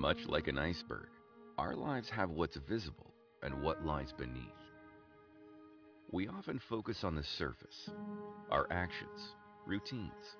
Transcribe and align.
Much 0.00 0.26
like 0.28 0.48
an 0.48 0.56
iceberg, 0.56 1.08
our 1.58 1.74
lives 1.76 2.08
have 2.08 2.30
what's 2.30 2.56
visible 2.56 3.12
and 3.42 3.62
what 3.62 3.84
lies 3.84 4.14
beneath. 4.16 4.64
We 6.10 6.26
often 6.26 6.58
focus 6.58 7.04
on 7.04 7.14
the 7.14 7.22
surface, 7.22 7.90
our 8.50 8.66
actions, 8.70 9.34
routines, 9.66 10.38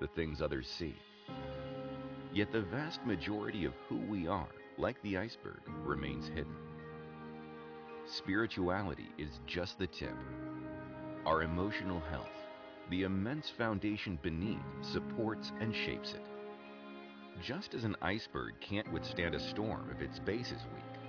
the 0.00 0.06
things 0.06 0.40
others 0.40 0.66
see. 0.66 0.94
Yet 2.32 2.50
the 2.50 2.62
vast 2.62 3.04
majority 3.04 3.66
of 3.66 3.74
who 3.90 3.98
we 3.98 4.26
are, 4.26 4.48
like 4.78 4.96
the 5.02 5.18
iceberg, 5.18 5.60
remains 5.84 6.28
hidden. 6.28 6.56
Spirituality 8.06 9.10
is 9.18 9.38
just 9.46 9.78
the 9.78 9.86
tip. 9.86 10.16
Our 11.26 11.42
emotional 11.42 12.00
health, 12.10 12.32
the 12.88 13.02
immense 13.02 13.50
foundation 13.50 14.18
beneath, 14.22 14.64
supports 14.80 15.52
and 15.60 15.74
shapes 15.74 16.14
it. 16.14 16.22
Just 17.42 17.74
as 17.74 17.84
an 17.84 17.96
iceberg 18.00 18.54
can't 18.60 18.90
withstand 18.92 19.34
a 19.34 19.40
storm 19.40 19.90
if 19.94 20.00
its 20.00 20.18
base 20.18 20.52
is 20.52 20.62
weak, 20.72 21.00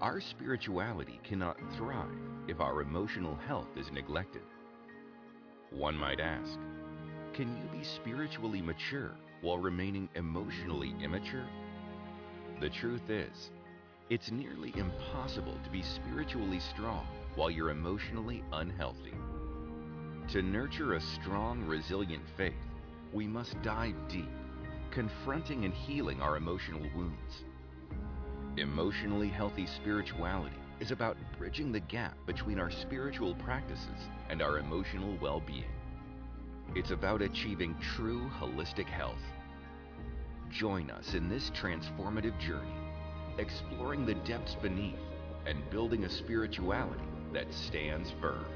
our 0.00 0.20
spirituality 0.20 1.20
cannot 1.22 1.58
thrive 1.76 2.08
if 2.48 2.60
our 2.60 2.80
emotional 2.80 3.36
health 3.46 3.68
is 3.76 3.90
neglected. 3.92 4.42
One 5.70 5.96
might 5.96 6.20
ask, 6.20 6.58
can 7.34 7.56
you 7.56 7.78
be 7.78 7.84
spiritually 7.84 8.62
mature 8.62 9.12
while 9.42 9.58
remaining 9.58 10.08
emotionally 10.14 10.94
immature? 11.02 11.46
The 12.60 12.70
truth 12.70 13.10
is, 13.10 13.50
it's 14.10 14.30
nearly 14.30 14.72
impossible 14.76 15.58
to 15.62 15.70
be 15.70 15.82
spiritually 15.82 16.60
strong 16.60 17.06
while 17.34 17.50
you're 17.50 17.70
emotionally 17.70 18.42
unhealthy. 18.52 19.14
To 20.32 20.42
nurture 20.42 20.94
a 20.94 21.00
strong, 21.00 21.64
resilient 21.66 22.24
faith, 22.36 22.54
we 23.12 23.26
must 23.26 23.60
dive 23.62 23.94
deep, 24.08 24.30
confronting 24.90 25.64
and 25.64 25.74
healing 25.74 26.20
our 26.20 26.36
emotional 26.36 26.88
wounds. 26.94 27.44
Emotionally 28.56 29.28
healthy 29.28 29.66
spirituality 29.66 30.56
is 30.80 30.90
about 30.90 31.16
bridging 31.38 31.72
the 31.72 31.80
gap 31.80 32.16
between 32.26 32.58
our 32.58 32.70
spiritual 32.70 33.34
practices 33.36 34.08
and 34.30 34.42
our 34.42 34.58
emotional 34.58 35.16
well 35.20 35.40
being. 35.40 35.64
It's 36.74 36.90
about 36.90 37.22
achieving 37.22 37.76
true 37.96 38.30
holistic 38.38 38.86
health. 38.86 39.22
Join 40.50 40.90
us 40.90 41.14
in 41.14 41.28
this 41.28 41.50
transformative 41.50 42.38
journey, 42.38 42.74
exploring 43.38 44.06
the 44.06 44.14
depths 44.14 44.54
beneath 44.54 44.98
and 45.46 45.68
building 45.70 46.04
a 46.04 46.10
spirituality 46.10 47.02
that 47.32 47.52
stands 47.52 48.12
firm. 48.20 48.46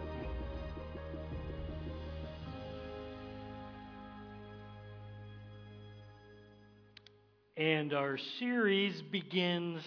And 7.57 7.93
our 7.93 8.17
series 8.39 9.03
begins 9.03 9.83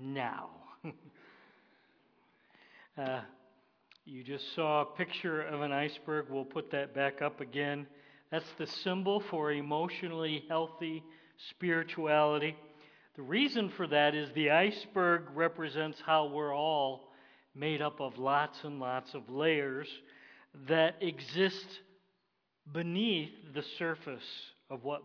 now. 0.00 0.50
uh, 2.96 3.20
you 4.04 4.22
just 4.22 4.54
saw 4.54 4.82
a 4.82 4.84
picture 4.84 5.42
of 5.42 5.62
an 5.62 5.72
iceberg. 5.72 6.26
We'll 6.30 6.44
put 6.44 6.70
that 6.70 6.94
back 6.94 7.20
up 7.20 7.40
again. 7.40 7.88
That's 8.30 8.48
the 8.58 8.68
symbol 8.68 9.18
for 9.28 9.50
emotionally 9.50 10.44
healthy 10.48 11.02
spirituality. 11.50 12.54
The 13.16 13.22
reason 13.22 13.70
for 13.70 13.88
that 13.88 14.14
is 14.14 14.30
the 14.32 14.52
iceberg 14.52 15.22
represents 15.34 16.00
how 16.06 16.26
we're 16.28 16.54
all 16.54 17.10
made 17.56 17.82
up 17.82 18.00
of 18.00 18.18
lots 18.18 18.62
and 18.62 18.78
lots 18.78 19.14
of 19.14 19.28
layers 19.28 19.88
that 20.68 20.94
exist 21.00 21.66
beneath 22.72 23.32
the 23.52 23.64
surface 23.78 24.22
of 24.70 24.84
what 24.84 25.02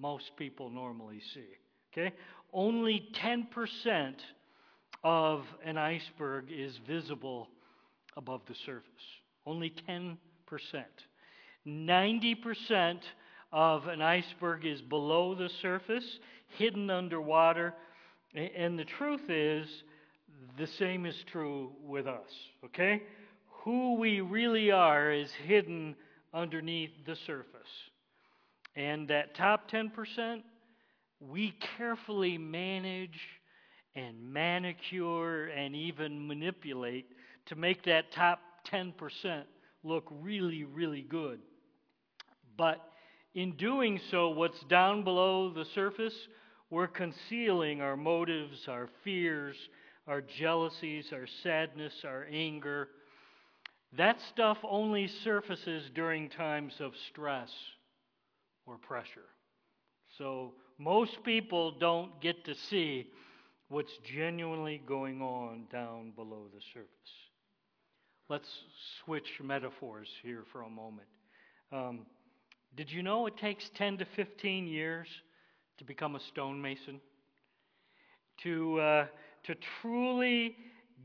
most 0.00 0.30
people 0.36 0.70
normally 0.70 1.20
see. 1.34 1.46
Okay? 1.92 2.14
Only 2.52 3.08
10% 3.14 4.14
of 5.04 5.44
an 5.64 5.76
iceberg 5.78 6.46
is 6.50 6.78
visible 6.86 7.48
above 8.16 8.42
the 8.46 8.54
surface. 8.66 8.84
Only 9.46 9.72
10%. 9.88 10.16
90% 11.66 12.98
of 13.52 13.86
an 13.86 14.02
iceberg 14.02 14.64
is 14.64 14.80
below 14.80 15.34
the 15.34 15.48
surface, 15.60 16.18
hidden 16.58 16.90
underwater. 16.90 17.74
And 18.34 18.78
the 18.78 18.84
truth 18.84 19.28
is, 19.28 19.66
the 20.58 20.66
same 20.66 21.06
is 21.06 21.16
true 21.30 21.72
with 21.84 22.06
us. 22.06 22.30
Okay? 22.64 23.02
Who 23.64 23.94
we 23.94 24.20
really 24.20 24.70
are 24.70 25.12
is 25.12 25.30
hidden 25.46 25.94
underneath 26.32 26.90
the 27.06 27.16
surface. 27.16 27.89
And 28.76 29.08
that 29.08 29.34
top 29.34 29.70
10%, 29.70 30.42
we 31.20 31.54
carefully 31.76 32.38
manage 32.38 33.18
and 33.94 34.32
manicure 34.32 35.46
and 35.46 35.74
even 35.74 36.26
manipulate 36.26 37.06
to 37.46 37.56
make 37.56 37.84
that 37.84 38.12
top 38.12 38.40
10% 38.72 39.42
look 39.82 40.06
really, 40.10 40.64
really 40.64 41.02
good. 41.02 41.40
But 42.56 42.80
in 43.34 43.56
doing 43.56 44.00
so, 44.10 44.30
what's 44.30 44.62
down 44.64 45.02
below 45.02 45.52
the 45.52 45.64
surface, 45.74 46.14
we're 46.70 46.86
concealing 46.86 47.80
our 47.80 47.96
motives, 47.96 48.68
our 48.68 48.88
fears, 49.02 49.56
our 50.06 50.20
jealousies, 50.20 51.12
our 51.12 51.26
sadness, 51.42 51.92
our 52.04 52.26
anger. 52.30 52.88
That 53.96 54.18
stuff 54.32 54.58
only 54.62 55.08
surfaces 55.24 55.90
during 55.94 56.28
times 56.28 56.74
of 56.80 56.92
stress 57.10 57.50
or 58.70 58.78
pressure. 58.78 59.28
So 60.16 60.54
most 60.78 61.22
people 61.24 61.72
don't 61.72 62.20
get 62.20 62.44
to 62.44 62.54
see 62.54 63.08
what's 63.68 63.92
genuinely 64.16 64.82
going 64.86 65.20
on 65.20 65.64
down 65.70 66.12
below 66.16 66.46
the 66.54 66.60
surface. 66.72 66.88
Let's 68.28 68.48
switch 69.04 69.28
metaphors 69.42 70.08
here 70.22 70.44
for 70.52 70.62
a 70.62 70.70
moment. 70.70 71.08
Um, 71.72 72.06
did 72.76 72.90
you 72.90 73.02
know 73.02 73.26
it 73.26 73.36
takes 73.36 73.68
10 73.76 73.98
to 73.98 74.04
15 74.16 74.66
years 74.66 75.08
to 75.78 75.84
become 75.84 76.14
a 76.14 76.20
stonemason? 76.20 77.00
To, 78.44 78.80
uh, 78.80 79.06
to 79.44 79.54
truly 79.80 80.56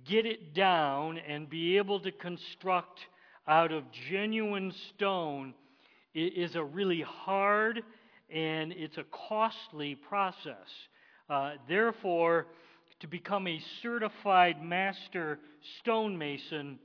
get 0.07 0.25
it 0.25 0.53
down 0.53 1.17
and 1.17 1.49
be 1.49 1.77
able 1.77 1.99
to 2.01 2.11
construct 2.11 2.99
out 3.47 3.71
of 3.71 3.83
genuine 4.09 4.73
stone 4.95 5.53
is 6.15 6.55
a 6.55 6.63
really 6.63 7.01
hard 7.01 7.83
and 8.29 8.71
it's 8.71 8.97
a 8.97 9.05
costly 9.29 9.95
process. 9.95 10.67
Uh, 11.29 11.53
therefore, 11.67 12.47
to 12.99 13.07
become 13.07 13.47
a 13.47 13.61
certified 13.81 14.63
master 14.63 15.39
stonemason 15.79 16.79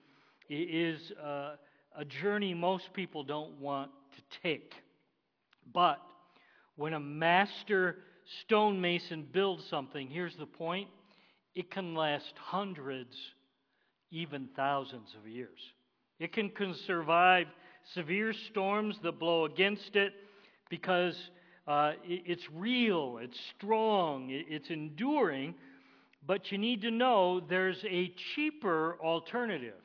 is 0.48 1.12
uh, 1.24 1.52
a 1.96 2.04
journey 2.04 2.54
most 2.54 2.92
people 2.92 3.22
don't 3.22 3.60
want 3.60 3.90
to 4.16 4.40
take. 4.42 4.74
But 5.72 6.00
when 6.76 6.94
a 6.94 7.00
master 7.00 7.98
stonemason 8.44 9.28
builds 9.32 9.64
something, 9.70 10.08
here's 10.08 10.36
the 10.36 10.46
point 10.46 10.88
it 11.54 11.70
can 11.70 11.94
last 11.94 12.32
hundreds, 12.36 13.14
even 14.10 14.48
thousands 14.56 15.14
of 15.20 15.28
years. 15.28 15.58
It 16.18 16.32
can, 16.32 16.50
can 16.50 16.74
survive 16.86 17.46
severe 17.94 18.32
storms 18.50 18.96
that 19.02 19.18
blow 19.18 19.44
against 19.44 19.96
it 19.96 20.12
because 20.68 21.16
uh, 21.66 21.92
it's 22.04 22.44
real, 22.54 23.18
it's 23.20 23.38
strong, 23.56 24.28
it's 24.30 24.70
enduring. 24.70 25.54
But 26.26 26.52
you 26.52 26.58
need 26.58 26.82
to 26.82 26.90
know 26.90 27.40
there's 27.40 27.82
a 27.84 28.12
cheaper 28.34 28.96
alternative. 29.02 29.80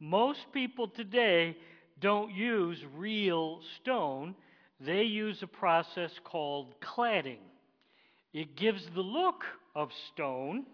Most 0.00 0.40
people 0.52 0.88
today 0.88 1.56
don't 2.00 2.32
use 2.32 2.78
real 2.96 3.60
stone, 3.80 4.34
they 4.80 5.02
use 5.02 5.42
a 5.42 5.46
process 5.46 6.10
called 6.24 6.74
cladding. 6.80 7.38
It 8.32 8.56
gives 8.56 8.82
the 8.94 9.02
look 9.02 9.44
of 9.76 9.90
stone, 10.12 10.64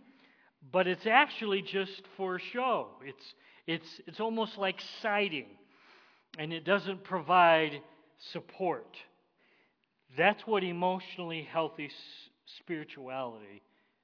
but 0.73 0.87
it's 0.87 1.07
actually 1.07 1.61
just 1.61 2.03
for 2.17 2.39
show. 2.53 2.89
It's, 3.05 3.35
it's, 3.67 4.01
it's 4.07 4.21
almost 4.21 4.57
like 4.57 4.81
siding 5.03 5.49
and 6.39 6.53
it 6.53 6.65
doesn't 6.65 7.05
provide 7.05 7.81
support. 8.33 8.97
That's 10.17 10.41
what 10.47 10.65
emotionally 10.65 11.47
healthy 11.51 11.91
spirituality 12.61 13.63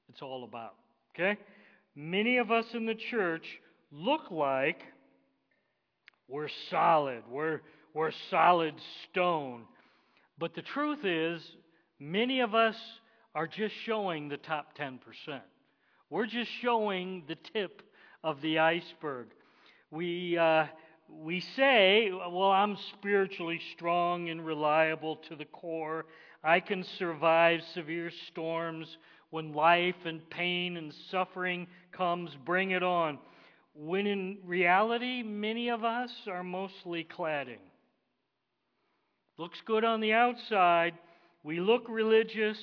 it's 0.08 0.20
all 0.20 0.44
about. 0.44 0.74
Okay? 1.14 1.38
Many 1.94 2.38
of 2.38 2.50
us 2.50 2.66
in 2.74 2.86
the 2.86 2.96
church 2.96 3.46
look 3.90 4.30
like 4.30 4.82
we're 6.28 6.48
solid. 6.70 7.22
We're, 7.30 7.60
we're 7.94 8.10
solid 8.30 8.74
stone. 9.10 9.62
But 10.38 10.54
the 10.54 10.62
truth 10.62 11.04
is, 11.04 11.40
many 12.00 12.40
of 12.40 12.54
us 12.54 12.76
are 13.34 13.46
just 13.46 13.74
showing 13.84 14.28
the 14.28 14.36
top 14.36 14.76
10%. 14.76 14.98
We're 16.10 16.26
just 16.26 16.50
showing 16.60 17.24
the 17.28 17.36
tip 17.52 17.82
of 18.22 18.40
the 18.40 18.58
iceberg. 18.58 19.28
We, 19.90 20.36
uh, 20.36 20.66
we 21.08 21.40
say, 21.40 22.10
well, 22.10 22.50
I'm 22.50 22.76
spiritually 22.92 23.60
strong 23.72 24.28
and 24.28 24.44
reliable 24.44 25.16
to 25.28 25.36
the 25.36 25.44
core. 25.44 26.06
I 26.42 26.60
can 26.60 26.84
survive 26.98 27.60
severe 27.72 28.10
storms 28.28 28.98
when 29.30 29.52
life 29.52 30.04
and 30.04 30.28
pain 30.30 30.76
and 30.76 30.92
suffering 31.10 31.66
comes, 31.92 32.36
bring 32.44 32.72
it 32.72 32.82
on. 32.82 33.18
When 33.74 34.06
in 34.06 34.38
reality, 34.44 35.22
many 35.22 35.70
of 35.70 35.84
us 35.84 36.12
are 36.28 36.44
mostly 36.44 37.04
cladding. 37.04 37.58
Looks 39.36 39.60
good 39.64 39.84
on 39.84 40.00
the 40.00 40.12
outside. 40.12 40.94
We 41.42 41.58
look 41.58 41.86
religious. 41.88 42.58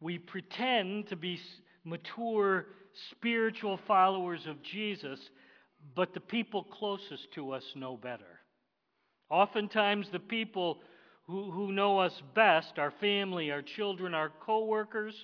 We 0.00 0.18
pretend 0.18 1.08
to 1.08 1.16
be 1.16 1.38
mature 1.84 2.66
spiritual 3.10 3.78
followers 3.86 4.46
of 4.46 4.62
Jesus, 4.62 5.20
but 5.94 6.14
the 6.14 6.20
people 6.20 6.64
closest 6.64 7.32
to 7.34 7.52
us 7.52 7.64
know 7.74 7.96
better. 7.96 8.40
Oftentimes, 9.30 10.08
the 10.10 10.18
people 10.18 10.78
who, 11.26 11.50
who 11.50 11.72
know 11.72 11.98
us 11.98 12.22
best, 12.34 12.78
our 12.78 12.92
family, 13.00 13.50
our 13.50 13.62
children, 13.62 14.14
our 14.14 14.30
coworkers, 14.44 15.14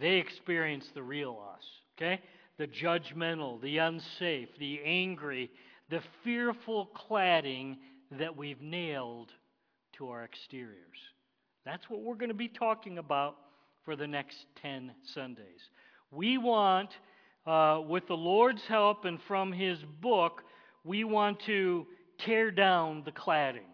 they 0.00 0.16
experience 0.16 0.86
the 0.94 1.02
real 1.02 1.42
us, 1.54 1.64
okay? 1.96 2.20
The 2.58 2.68
judgmental, 2.68 3.60
the 3.60 3.78
unsafe, 3.78 4.48
the 4.58 4.80
angry, 4.84 5.50
the 5.88 6.00
fearful 6.22 6.90
cladding 6.94 7.76
that 8.18 8.36
we've 8.36 8.60
nailed 8.60 9.30
to 9.96 10.08
our 10.08 10.24
exteriors. 10.24 10.76
That's 11.64 11.88
what 11.90 12.02
we're 12.02 12.14
going 12.14 12.28
to 12.28 12.34
be 12.34 12.48
talking 12.48 12.98
about 12.98 13.36
for 13.84 13.96
the 13.96 14.06
next 14.06 14.36
10 14.62 14.92
Sundays. 15.14 15.60
We 16.10 16.38
want, 16.38 16.90
uh, 17.46 17.80
with 17.86 18.06
the 18.06 18.16
Lord's 18.16 18.62
help 18.68 19.04
and 19.04 19.18
from 19.26 19.52
His 19.52 19.78
book, 20.00 20.42
we 20.84 21.04
want 21.04 21.40
to 21.46 21.86
tear 22.18 22.50
down 22.50 23.02
the 23.04 23.12
cladding. 23.12 23.68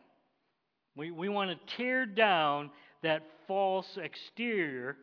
We, 0.96 1.10
we 1.10 1.28
want 1.28 1.50
to 1.50 1.76
tear 1.76 2.06
down 2.06 2.70
that 3.02 3.22
false 3.46 3.98
exterior 4.02 4.96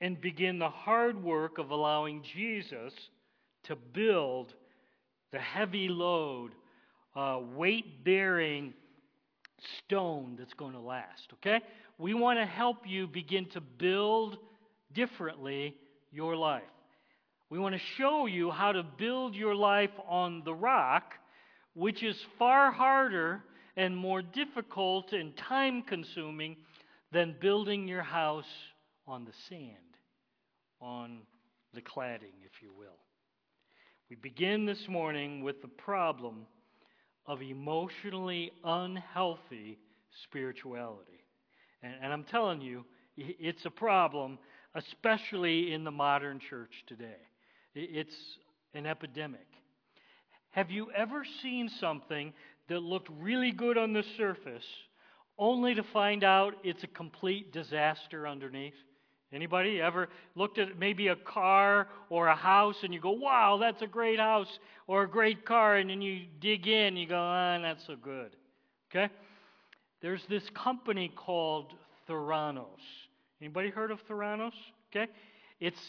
and 0.00 0.20
begin 0.20 0.58
the 0.58 0.68
hard 0.68 1.22
work 1.22 1.58
of 1.58 1.70
allowing 1.70 2.22
Jesus 2.34 2.92
to 3.64 3.76
build 3.76 4.54
the 5.32 5.38
heavy 5.38 5.88
load, 5.88 6.52
uh, 7.14 7.40
weight 7.54 8.04
bearing 8.04 8.74
stone 9.78 10.36
that's 10.38 10.54
going 10.54 10.72
to 10.72 10.80
last. 10.80 11.32
Okay? 11.34 11.60
We 11.98 12.14
want 12.14 12.38
to 12.38 12.46
help 12.46 12.78
you 12.86 13.06
begin 13.06 13.46
to 13.50 13.60
build 13.60 14.36
differently 14.92 15.74
your 16.12 16.36
life. 16.36 16.62
We 17.48 17.58
want 17.60 17.76
to 17.76 17.80
show 17.96 18.26
you 18.26 18.50
how 18.50 18.72
to 18.72 18.82
build 18.82 19.36
your 19.36 19.54
life 19.54 19.90
on 20.08 20.42
the 20.44 20.54
rock, 20.54 21.14
which 21.74 22.02
is 22.02 22.16
far 22.38 22.72
harder 22.72 23.42
and 23.76 23.96
more 23.96 24.20
difficult 24.20 25.12
and 25.12 25.36
time 25.36 25.82
consuming 25.82 26.56
than 27.12 27.36
building 27.40 27.86
your 27.86 28.02
house 28.02 28.44
on 29.06 29.24
the 29.24 29.32
sand, 29.48 29.76
on 30.80 31.20
the 31.72 31.82
cladding, 31.82 32.34
if 32.44 32.62
you 32.62 32.72
will. 32.76 32.98
We 34.10 34.16
begin 34.16 34.66
this 34.66 34.88
morning 34.88 35.44
with 35.44 35.62
the 35.62 35.68
problem 35.68 36.46
of 37.26 37.42
emotionally 37.42 38.50
unhealthy 38.64 39.78
spirituality. 40.24 41.24
And, 41.82 41.94
and, 42.02 42.12
I'm 42.12 42.24
telling 42.24 42.60
you, 42.60 42.84
it's 43.16 43.64
a 43.66 43.70
problem, 43.70 44.38
especially 44.74 45.72
in 45.72 45.84
the 45.84 45.90
modern 45.90 46.40
church 46.40 46.72
today. 46.86 47.16
It's 47.76 48.16
an 48.72 48.86
epidemic. 48.86 49.46
Have 50.52 50.70
you 50.70 50.90
ever 50.92 51.24
seen 51.42 51.68
something 51.68 52.32
that 52.68 52.80
looked 52.80 53.10
really 53.20 53.52
good 53.52 53.76
on 53.76 53.92
the 53.92 54.02
surface 54.16 54.64
only 55.38 55.74
to 55.74 55.82
find 55.82 56.24
out 56.24 56.54
it's 56.64 56.82
a 56.82 56.88
complete 56.88 57.52
disaster 57.52 58.26
underneath? 58.26 58.72
Anybody 59.30 59.82
ever 59.82 60.08
looked 60.34 60.58
at 60.58 60.78
maybe 60.78 61.08
a 61.08 61.16
car 61.16 61.88
or 62.08 62.28
a 62.28 62.34
house 62.34 62.76
and 62.82 62.94
you 62.94 63.00
go, 63.00 63.10
wow, 63.10 63.58
that's 63.60 63.82
a 63.82 63.86
great 63.86 64.18
house 64.18 64.58
or 64.86 65.02
a 65.02 65.08
great 65.08 65.44
car, 65.44 65.76
and 65.76 65.90
then 65.90 66.00
you 66.00 66.22
dig 66.40 66.66
in, 66.68 66.86
and 66.86 66.98
you 66.98 67.06
go, 67.06 67.18
ah, 67.18 67.58
not 67.58 67.78
so 67.86 67.96
good. 67.96 68.36
Okay? 68.90 69.12
There's 70.00 70.24
this 70.30 70.48
company 70.54 71.12
called 71.14 71.74
Theranos. 72.08 72.66
Anybody 73.40 73.68
heard 73.68 73.90
of 73.90 73.98
Theranos? 74.08 74.52
Okay? 74.90 75.10
It's 75.60 75.80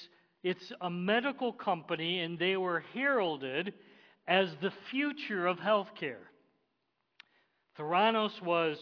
it's 0.44 0.72
a 0.82 0.90
medical 0.90 1.52
company, 1.52 2.20
and 2.20 2.38
they 2.38 2.58
were 2.58 2.84
heralded 2.94 3.74
as 4.28 4.50
the 4.62 4.72
future 4.92 5.48
of 5.48 5.58
healthcare. 5.58 6.26
Theranos 7.78 8.42
was 8.42 8.78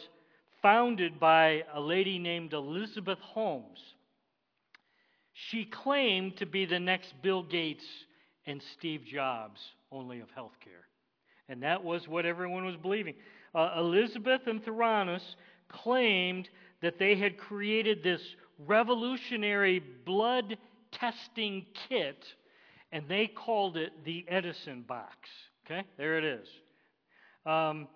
founded 0.61 1.19
by 1.19 1.63
a 1.73 1.79
lady 1.79 2.17
named 2.17 2.53
Elizabeth 2.53 3.19
Holmes. 3.19 3.79
She 5.33 5.65
claimed 5.65 6.37
to 6.37 6.45
be 6.45 6.65
the 6.65 6.79
next 6.79 7.13
Bill 7.21 7.43
Gates 7.43 7.85
and 8.47 8.61
Steve 8.73 9.03
Jobs, 9.05 9.59
only 9.91 10.21
of 10.21 10.29
healthcare. 10.37 10.85
And 11.49 11.61
that 11.63 11.83
was 11.83 12.07
what 12.07 12.25
everyone 12.25 12.65
was 12.65 12.77
believing. 12.77 13.15
Uh, 13.53 13.75
Elizabeth 13.77 14.41
and 14.47 14.63
Theranos 14.63 15.35
claimed 15.69 16.49
that 16.81 16.99
they 16.99 17.15
had 17.15 17.37
created 17.37 18.01
this 18.01 18.21
revolutionary 18.65 19.83
blood 20.05 20.57
testing 20.99 21.65
kit, 21.89 22.23
and 22.91 23.07
they 23.07 23.27
called 23.27 23.77
it 23.77 23.91
the 24.05 24.25
Edison 24.27 24.81
box. 24.81 25.15
Okay, 25.65 25.83
there 25.97 26.17
it 26.17 26.23
is. 26.23 26.47
Um, 27.45 27.87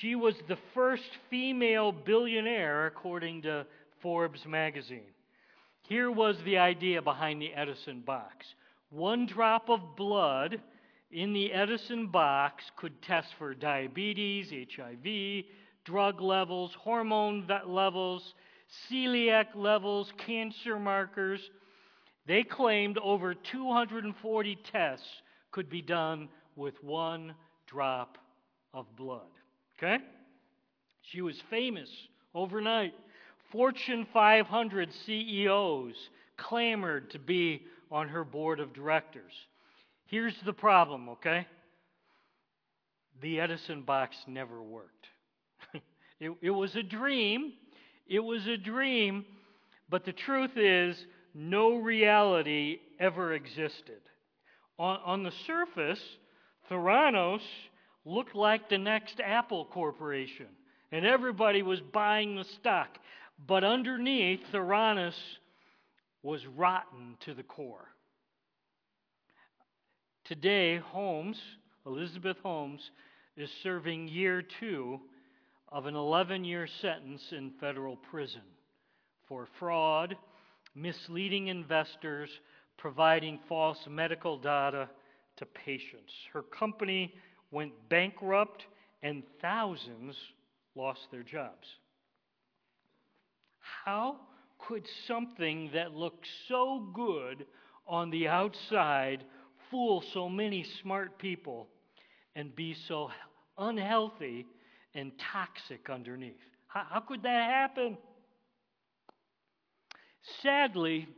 she 0.00 0.14
was 0.14 0.34
the 0.48 0.58
first 0.74 1.08
female 1.30 1.92
billionaire, 1.92 2.86
according 2.86 3.42
to 3.42 3.66
Forbes 4.02 4.44
magazine. 4.46 5.12
Here 5.82 6.10
was 6.10 6.36
the 6.44 6.58
idea 6.58 7.00
behind 7.00 7.40
the 7.40 7.54
Edison 7.54 8.00
box 8.00 8.46
one 8.90 9.26
drop 9.26 9.68
of 9.68 9.96
blood 9.96 10.60
in 11.10 11.32
the 11.32 11.52
Edison 11.52 12.06
box 12.06 12.64
could 12.76 13.00
test 13.02 13.28
for 13.38 13.54
diabetes, 13.54 14.50
HIV, 14.50 15.44
drug 15.84 16.20
levels, 16.20 16.74
hormone 16.78 17.46
levels, 17.66 18.34
celiac 18.90 19.46
levels, 19.54 20.12
cancer 20.26 20.78
markers. 20.78 21.40
They 22.28 22.42
claimed 22.42 22.98
over 22.98 23.34
240 23.34 24.58
tests 24.70 25.06
could 25.50 25.70
be 25.70 25.80
done 25.80 26.28
with 26.56 26.74
one 26.84 27.34
drop 27.66 28.18
of 28.74 28.84
blood. 28.96 29.22
Okay? 29.78 30.04
She 31.00 31.22
was 31.22 31.42
famous 31.48 31.88
overnight. 32.34 32.92
Fortune 33.50 34.06
500 34.12 34.90
CEOs 35.06 35.94
clamored 36.36 37.10
to 37.12 37.18
be 37.18 37.62
on 37.90 38.08
her 38.08 38.24
board 38.24 38.60
of 38.60 38.74
directors. 38.74 39.32
Here's 40.04 40.36
the 40.44 40.52
problem, 40.52 41.08
okay? 41.08 41.46
The 43.22 43.40
Edison 43.40 43.80
box 43.80 44.16
never 44.26 44.62
worked. 44.62 45.06
it, 46.20 46.32
it 46.42 46.50
was 46.50 46.76
a 46.76 46.82
dream. 46.82 47.54
It 48.06 48.20
was 48.20 48.46
a 48.46 48.58
dream, 48.58 49.24
but 49.88 50.04
the 50.04 50.12
truth 50.12 50.56
is, 50.56 51.06
no 51.38 51.76
reality 51.76 52.80
ever 52.98 53.32
existed. 53.32 54.00
On, 54.76 54.98
on 55.04 55.22
the 55.22 55.32
surface, 55.46 56.02
Theranos 56.68 57.40
looked 58.04 58.34
like 58.34 58.68
the 58.68 58.78
next 58.78 59.20
Apple 59.24 59.64
Corporation, 59.66 60.48
and 60.90 61.06
everybody 61.06 61.62
was 61.62 61.80
buying 61.80 62.34
the 62.34 62.44
stock. 62.60 62.88
But 63.46 63.62
underneath, 63.62 64.40
Theranos 64.52 65.14
was 66.24 66.44
rotten 66.56 67.16
to 67.24 67.34
the 67.34 67.44
core. 67.44 67.86
Today, 70.24 70.78
Holmes, 70.78 71.38
Elizabeth 71.86 72.36
Holmes, 72.42 72.90
is 73.36 73.48
serving 73.62 74.08
year 74.08 74.42
two 74.58 74.98
of 75.68 75.86
an 75.86 75.94
11 75.94 76.44
year 76.44 76.66
sentence 76.82 77.22
in 77.30 77.52
federal 77.60 77.94
prison 77.94 78.42
for 79.28 79.46
fraud 79.60 80.16
misleading 80.80 81.48
investors, 81.48 82.30
providing 82.76 83.38
false 83.48 83.78
medical 83.88 84.38
data 84.38 84.88
to 85.36 85.46
patients. 85.46 86.12
Her 86.32 86.42
company 86.42 87.14
went 87.50 87.72
bankrupt, 87.88 88.66
and 89.02 89.22
thousands 89.40 90.16
lost 90.74 91.00
their 91.10 91.22
jobs. 91.22 91.66
How 93.84 94.16
could 94.58 94.84
something 95.06 95.70
that 95.74 95.94
looked 95.94 96.26
so 96.48 96.88
good 96.92 97.46
on 97.86 98.10
the 98.10 98.28
outside 98.28 99.24
fool 99.70 100.02
so 100.12 100.28
many 100.28 100.64
smart 100.82 101.18
people 101.18 101.68
and 102.34 102.54
be 102.54 102.74
so 102.86 103.10
unhealthy 103.56 104.46
and 104.94 105.12
toxic 105.32 105.88
underneath? 105.90 106.34
How, 106.66 106.84
how 106.90 107.00
could 107.00 107.22
that 107.22 107.50
happen? 107.50 107.96
Sadly, 110.42 111.08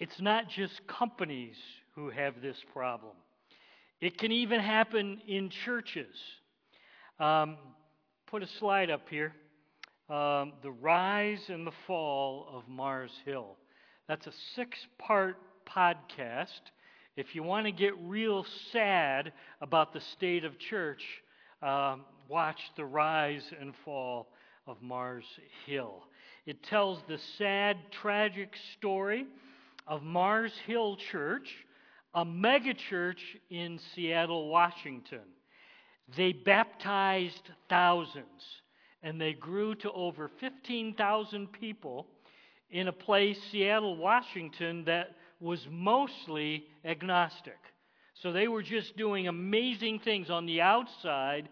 it's 0.00 0.20
not 0.20 0.48
just 0.48 0.86
companies 0.86 1.56
who 1.94 2.10
have 2.10 2.40
this 2.40 2.56
problem. 2.72 3.14
It 4.00 4.18
can 4.18 4.30
even 4.30 4.60
happen 4.60 5.20
in 5.26 5.50
churches. 5.50 6.14
Um, 7.18 7.56
put 8.26 8.42
a 8.42 8.46
slide 8.46 8.90
up 8.90 9.08
here. 9.08 9.34
Um, 10.08 10.52
the 10.62 10.70
rise 10.70 11.42
and 11.48 11.66
the 11.66 11.72
fall 11.86 12.46
of 12.52 12.68
Mars 12.68 13.10
Hill. 13.24 13.56
That's 14.06 14.26
a 14.26 14.32
six 14.54 14.78
part 14.98 15.36
podcast. 15.68 16.60
If 17.16 17.34
you 17.34 17.42
want 17.42 17.66
to 17.66 17.72
get 17.72 17.92
real 18.00 18.46
sad 18.72 19.32
about 19.60 19.92
the 19.92 20.00
state 20.00 20.44
of 20.44 20.58
church, 20.58 21.02
um, 21.62 22.04
watch 22.28 22.60
The 22.76 22.84
Rise 22.84 23.42
and 23.60 23.74
Fall 23.84 24.28
of 24.66 24.80
Mars 24.80 25.24
Hill. 25.66 26.04
It 26.48 26.62
tells 26.62 26.98
the 27.06 27.18
sad, 27.36 27.76
tragic 27.90 28.54
story 28.78 29.26
of 29.86 30.02
Mars 30.02 30.54
Hill 30.66 30.96
Church, 30.96 31.46
a 32.14 32.24
megachurch 32.24 33.20
in 33.50 33.78
Seattle, 33.94 34.48
Washington. 34.48 35.26
They 36.16 36.32
baptized 36.32 37.50
thousands, 37.68 38.24
and 39.02 39.20
they 39.20 39.34
grew 39.34 39.74
to 39.74 39.92
over 39.92 40.30
15,000 40.40 41.52
people 41.52 42.06
in 42.70 42.88
a 42.88 42.92
place, 42.92 43.38
Seattle, 43.52 43.98
Washington, 43.98 44.84
that 44.86 45.16
was 45.40 45.66
mostly 45.70 46.64
agnostic. 46.82 47.58
So 48.22 48.32
they 48.32 48.48
were 48.48 48.62
just 48.62 48.96
doing 48.96 49.28
amazing 49.28 49.98
things 49.98 50.30
on 50.30 50.46
the 50.46 50.62
outside. 50.62 51.50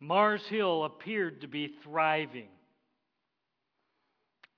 Mars 0.00 0.42
Hill 0.48 0.84
appeared 0.84 1.42
to 1.42 1.48
be 1.48 1.74
thriving. 1.84 2.48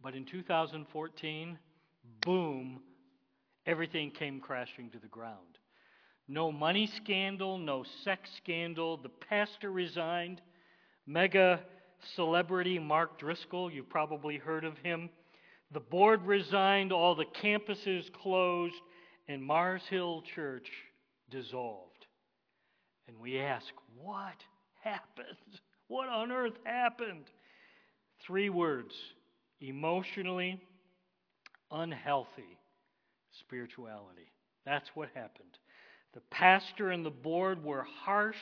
But 0.05 0.15
in 0.15 0.27
2014, 0.27 1.59
boom, 2.27 2.81
everything 3.65 4.11
came 4.11 4.39
crashing 4.39 4.91
to 4.91 4.99
the 4.99 5.09
ground. 5.09 5.59
No 6.29 6.53
money 6.53 6.87
scandal, 6.87 7.57
no 7.57 7.85
sex 8.05 8.29
scandal. 8.37 8.99
The 8.99 9.09
pastor 9.09 9.73
resigned. 9.73 10.43
Mega 11.07 11.61
celebrity 12.15 12.79
Mark 12.79 13.19
Driscoll, 13.19 13.73
you've 13.73 13.89
probably 13.89 14.37
heard 14.37 14.65
of 14.65 14.77
him, 14.79 15.09
the 15.73 15.81
board 15.81 16.23
resigned, 16.27 16.93
all 16.93 17.15
the 17.15 17.25
campuses 17.25 18.13
closed, 18.13 18.75
and 19.27 19.43
Mars 19.43 19.83
Hill 19.89 20.23
Church 20.35 20.71
dissolved. 21.31 22.07
And 23.09 23.19
we 23.19 23.41
ask, 23.41 23.73
what 23.97 24.37
happened? 24.83 25.27
What 25.87 26.09
on 26.09 26.33
earth 26.33 26.57
happened? 26.65 27.27
Three 28.27 28.49
words 28.49 28.95
emotionally 29.69 30.61
unhealthy 31.71 32.59
spirituality. 33.41 34.31
That's 34.65 34.89
what 34.95 35.09
happened. 35.15 35.59
The 36.15 36.21
pastor 36.31 36.91
and 36.91 37.05
the 37.05 37.11
board 37.11 37.65
were 37.65 37.87
harsh 38.05 38.37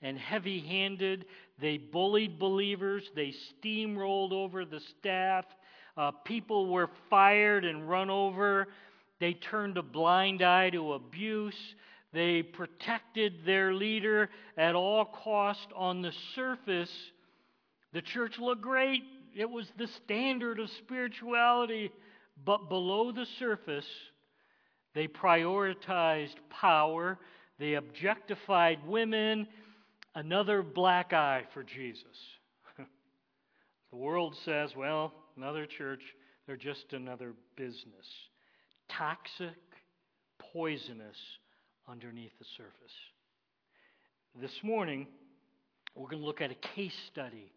and 0.00 0.16
heavy 0.16 0.60
handed. 0.60 1.24
They 1.60 1.76
bullied 1.76 2.38
believers, 2.38 3.02
they 3.16 3.34
steamrolled 3.62 4.32
over 4.32 4.64
the 4.64 4.80
staff, 4.98 5.44
uh, 5.98 6.12
people 6.12 6.68
were 6.72 6.88
fired 7.10 7.64
and 7.64 7.88
run 7.88 8.08
over. 8.08 8.68
They 9.18 9.32
turned 9.32 9.76
a 9.78 9.82
blind 9.82 10.42
eye 10.42 10.70
to 10.70 10.92
abuse. 10.92 11.56
They 12.12 12.44
protected 12.44 13.44
their 13.44 13.74
leader 13.74 14.30
at 14.56 14.76
all 14.76 15.04
cost. 15.04 15.66
On 15.74 16.00
the 16.00 16.12
surface, 16.36 16.92
the 17.92 18.00
church 18.00 18.38
looked 18.38 18.62
great. 18.62 19.02
It 19.38 19.48
was 19.48 19.70
the 19.78 19.86
standard 20.04 20.58
of 20.58 20.68
spirituality. 20.80 21.92
But 22.44 22.68
below 22.68 23.12
the 23.12 23.26
surface, 23.38 23.86
they 24.94 25.06
prioritized 25.06 26.34
power. 26.50 27.20
They 27.60 27.74
objectified 27.74 28.84
women. 28.84 29.46
Another 30.16 30.62
black 30.62 31.12
eye 31.12 31.44
for 31.54 31.62
Jesus. 31.62 32.04
the 32.76 33.96
world 33.96 34.34
says, 34.44 34.74
well, 34.76 35.12
another 35.36 35.66
church, 35.66 36.02
they're 36.48 36.56
just 36.56 36.92
another 36.92 37.34
business. 37.56 38.06
Toxic, 38.88 39.54
poisonous 40.52 41.16
underneath 41.88 42.36
the 42.40 42.46
surface. 42.56 42.72
This 44.40 44.64
morning, 44.64 45.06
we're 45.94 46.08
going 46.08 46.22
to 46.22 46.26
look 46.26 46.40
at 46.40 46.50
a 46.50 46.74
case 46.74 46.96
study 47.12 47.52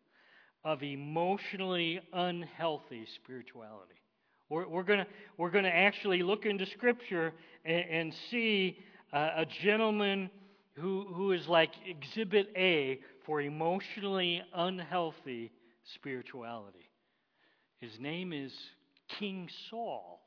of 0.63 0.83
emotionally 0.83 1.99
unhealthy 2.13 3.05
spirituality. 3.15 3.95
We're, 4.49 4.67
we're 4.67 4.83
going 4.83 5.05
we're 5.37 5.49
to 5.51 5.75
actually 5.75 6.23
look 6.23 6.45
into 6.45 6.65
Scripture 6.65 7.33
and, 7.65 7.85
and 7.89 8.13
see 8.29 8.77
uh, 9.13 9.29
a 9.37 9.45
gentleman 9.63 10.29
who, 10.73 11.05
who 11.13 11.31
is 11.31 11.47
like 11.47 11.71
exhibit 11.85 12.51
A 12.55 12.99
for 13.25 13.41
emotionally 13.41 14.41
unhealthy 14.53 15.51
spirituality. 15.95 16.89
His 17.79 17.91
name 17.99 18.33
is 18.33 18.53
King 19.19 19.49
Saul. 19.69 20.21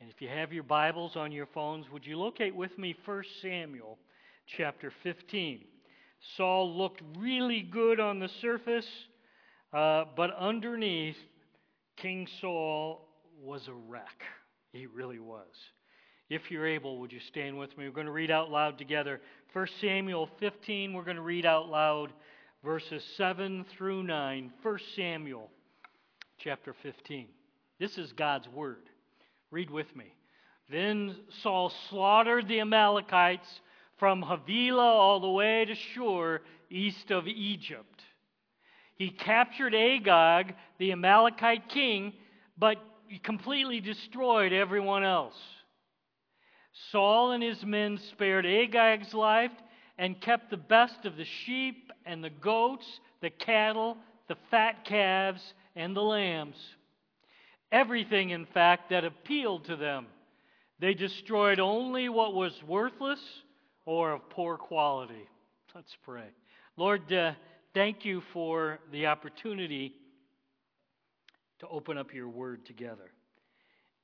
And 0.00 0.10
if 0.10 0.20
you 0.20 0.28
have 0.28 0.52
your 0.52 0.62
Bibles 0.62 1.16
on 1.16 1.32
your 1.32 1.46
phones, 1.46 1.86
would 1.92 2.06
you 2.06 2.18
locate 2.18 2.54
with 2.54 2.76
me 2.78 2.94
1 3.04 3.22
Samuel 3.42 3.98
chapter 4.56 4.92
15? 5.02 5.64
Saul 6.36 6.76
looked 6.76 7.02
really 7.16 7.62
good 7.62 7.98
on 8.00 8.18
the 8.18 8.28
surface, 8.40 8.86
uh, 9.72 10.04
but 10.16 10.34
underneath, 10.36 11.16
King 11.96 12.26
Saul 12.40 13.06
was 13.42 13.68
a 13.68 13.74
wreck. 13.74 14.22
He 14.72 14.86
really 14.86 15.18
was. 15.18 15.46
If 16.30 16.50
you're 16.50 16.66
able, 16.66 16.98
would 16.98 17.12
you 17.12 17.20
stand 17.20 17.58
with 17.58 17.76
me? 17.78 17.86
We're 17.86 17.94
going 17.94 18.06
to 18.06 18.12
read 18.12 18.30
out 18.30 18.50
loud 18.50 18.76
together. 18.78 19.20
1 19.52 19.66
Samuel 19.80 20.28
15, 20.40 20.92
we're 20.92 21.04
going 21.04 21.16
to 21.16 21.22
read 21.22 21.46
out 21.46 21.68
loud 21.68 22.12
verses 22.62 23.02
7 23.16 23.64
through 23.76 24.02
9. 24.02 24.52
1 24.62 24.78
Samuel 24.94 25.50
chapter 26.38 26.74
15. 26.82 27.28
This 27.78 27.96
is 27.96 28.12
God's 28.12 28.48
word. 28.48 28.90
Read 29.50 29.70
with 29.70 29.94
me. 29.96 30.14
Then 30.70 31.16
Saul 31.42 31.72
slaughtered 31.88 32.46
the 32.46 32.60
Amalekites 32.60 33.48
from 33.96 34.22
Havilah 34.22 34.82
all 34.82 35.20
the 35.20 35.30
way 35.30 35.64
to 35.64 35.74
Shur, 35.74 36.42
east 36.70 37.10
of 37.10 37.26
Egypt. 37.26 38.02
He 38.98 39.10
captured 39.10 39.74
Agag, 39.74 40.54
the 40.78 40.92
Amalekite 40.92 41.68
king, 41.68 42.12
but 42.58 42.76
completely 43.22 43.80
destroyed 43.80 44.52
everyone 44.52 45.04
else. 45.04 45.36
Saul 46.90 47.32
and 47.32 47.42
his 47.42 47.64
men 47.64 47.98
spared 48.10 48.44
Agag's 48.44 49.14
life 49.14 49.52
and 49.98 50.20
kept 50.20 50.50
the 50.50 50.56
best 50.56 51.04
of 51.04 51.16
the 51.16 51.24
sheep 51.24 51.92
and 52.04 52.22
the 52.22 52.30
goats, 52.30 52.86
the 53.20 53.30
cattle, 53.30 53.96
the 54.28 54.36
fat 54.50 54.84
calves, 54.84 55.42
and 55.76 55.96
the 55.96 56.02
lambs. 56.02 56.56
Everything, 57.70 58.30
in 58.30 58.46
fact, 58.46 58.90
that 58.90 59.04
appealed 59.04 59.64
to 59.66 59.76
them. 59.76 60.06
They 60.80 60.94
destroyed 60.94 61.60
only 61.60 62.08
what 62.08 62.34
was 62.34 62.52
worthless 62.66 63.20
or 63.84 64.12
of 64.12 64.30
poor 64.30 64.56
quality. 64.56 65.28
Let's 65.74 65.96
pray. 66.04 66.28
Lord, 66.76 67.12
uh, 67.12 67.32
thank 67.78 68.04
you 68.04 68.20
for 68.32 68.80
the 68.90 69.06
opportunity 69.06 69.92
to 71.60 71.68
open 71.68 71.96
up 71.96 72.12
your 72.12 72.28
word 72.28 72.66
together. 72.66 73.12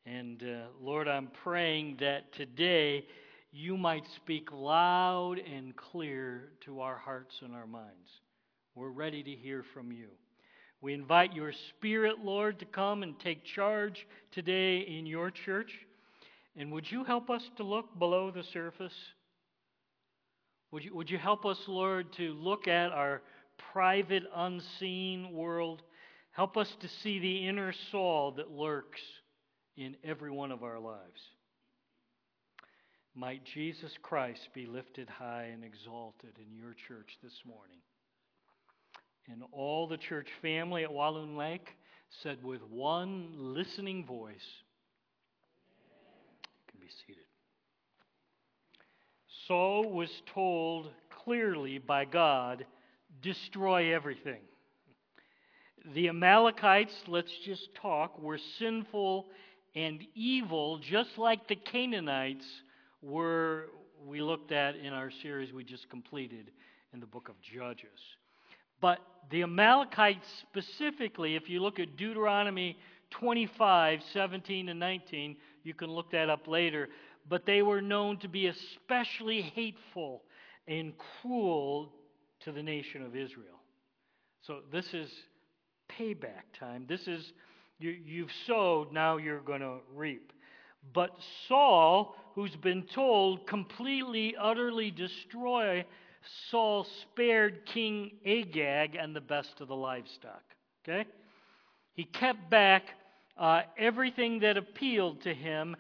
And 0.07 0.41
uh, 0.45 0.67
Lord, 0.81 1.09
I'm 1.09 1.29
praying 1.43 1.97
that 1.99 2.33
today 2.35 3.05
you 3.51 3.77
might 3.77 4.05
speak 4.15 4.53
loud 4.53 5.41
and 5.41 5.75
clear 5.75 6.51
to 6.67 6.83
our 6.83 6.97
hearts 6.97 7.35
and 7.43 7.53
our 7.53 7.67
minds. 7.67 8.09
We're 8.77 8.91
ready 8.91 9.25
to 9.25 9.33
hear 9.33 9.65
from 9.75 9.91
you. 9.91 10.07
We 10.81 10.95
invite 10.95 11.33
your 11.33 11.51
Spirit, 11.71 12.21
Lord, 12.23 12.61
to 12.61 12.67
come 12.67 13.03
and 13.03 13.19
take 13.19 13.45
charge 13.45 14.07
today 14.31 14.83
in 14.83 15.05
your 15.05 15.33
church. 15.33 15.73
And 16.57 16.71
would 16.71 16.89
you 16.89 17.03
help 17.03 17.29
us 17.29 17.43
to 17.57 17.65
look 17.65 17.99
below 17.99 18.31
the 18.31 18.45
surface? 18.53 18.95
Would 20.71 20.85
you, 20.85 20.95
would 20.95 21.11
you 21.11 21.19
help 21.19 21.45
us, 21.45 21.59
Lord, 21.67 22.13
to 22.19 22.35
look 22.35 22.69
at 22.69 22.93
our 22.93 23.23
private, 23.73 24.25
unseen 24.35 25.33
world? 25.33 25.83
Help 26.33 26.57
us 26.57 26.75
to 26.81 26.89
see 26.89 27.19
the 27.19 27.49
inner 27.49 27.73
Saul 27.91 28.33
that 28.33 28.51
lurks 28.51 29.01
in 29.77 29.97
every 30.05 30.31
one 30.31 30.53
of 30.53 30.63
our 30.63 30.79
lives. 30.79 31.21
Might 33.15 33.45
Jesus 33.45 33.93
Christ 34.03 34.49
be 34.55 34.67
lifted 34.67 35.09
high 35.09 35.51
and 35.53 35.63
exalted 35.65 36.33
in 36.39 36.57
your 36.57 36.75
church 36.89 37.17
this 37.23 37.41
morning. 37.47 37.79
And 39.29 39.43
all 39.53 39.87
the 39.87 39.97
church 39.97 40.29
family 40.43 40.83
at 40.83 40.93
Walloon 40.93 41.37
Lake 41.37 41.77
said 42.23 42.43
with 42.43 42.63
one 42.69 43.31
listening 43.37 44.05
voice, 44.05 44.35
you 46.43 46.73
can 46.73 46.81
be 46.81 46.93
seated. 47.07 47.25
Saul 49.47 49.91
was 49.91 50.11
told 50.35 50.91
clearly 51.25 51.79
by 51.79 52.05
God, 52.05 52.67
destroy 53.25 53.95
everything. 53.95 54.41
The 55.95 56.09
Amalekites, 56.09 56.95
let's 57.09 57.33
just 57.45 57.69
talk, 57.81 58.21
were 58.21 58.39
sinful 58.59 59.27
and 59.75 60.01
evil, 60.15 60.79
just 60.79 61.19
like 61.19 61.49
the 61.49 61.57
Canaanites 61.57 62.47
were, 63.03 63.67
we 64.07 64.23
looked 64.23 64.53
at 64.53 64.77
in 64.77 64.93
our 64.93 65.11
series 65.23 65.53
we 65.53 65.65
just 65.65 65.91
completed 65.91 66.53
in 66.93 67.01
the 67.01 67.07
book 67.07 67.29
of 67.29 67.35
Judges. 67.43 67.89
But 68.81 69.01
the 69.31 69.43
Amalekites 69.43 70.27
specifically, 70.43 71.35
if 71.35 71.49
you 71.49 71.61
look 71.61 71.81
at 71.81 71.97
Deuteronomy 71.97 72.77
25, 73.19 74.01
17, 74.13 74.69
and 74.69 74.81
19. 74.81 75.37
You 75.63 75.75
can 75.75 75.91
look 75.91 76.11
that 76.13 76.31
up 76.31 76.47
later. 76.47 76.89
But 77.29 77.47
they 77.47 77.63
were 77.63 77.81
known 77.81 78.19
to 78.19 78.29
be 78.29 78.49
especially 78.49 79.43
hateful 79.43 80.23
and 80.69 80.93
cruel 81.21 81.93
to 82.45 82.53
the 82.53 82.63
nation 82.63 83.03
of 83.03 83.17
Israel. 83.17 83.61
So 84.43 84.61
this 84.71 84.87
is 84.93 85.11
payback 85.91 86.59
time. 86.59 86.85
This 86.89 87.07
is, 87.07 87.33
you, 87.79 87.97
you've 88.05 88.33
sowed, 88.47 88.93
now 88.93 89.17
you're 89.17 89.41
going 89.41 89.61
to 89.61 89.79
reap. 89.95 90.33
But 90.93 91.11
Saul, 91.49 92.15
who's 92.35 92.55
been 92.57 92.83
told 92.95 93.47
completely, 93.47 94.35
utterly 94.39 94.91
destroy, 94.91 95.85
Saul 96.51 96.87
spared 97.03 97.65
King 97.67 98.13
Agag 98.27 98.97
and 98.97 99.17
the 99.17 99.21
best 99.21 99.61
of 99.61 99.69
the 99.69 99.77
livestock. 99.77 100.43
Okay? 100.83 101.09
He 101.95 102.05
kept 102.05 102.51
back 102.51 102.83
uh, 103.39 103.63
everything 103.79 104.41
that 104.41 104.57
appealed 104.57 105.23
to 105.23 105.33
him 105.33 105.77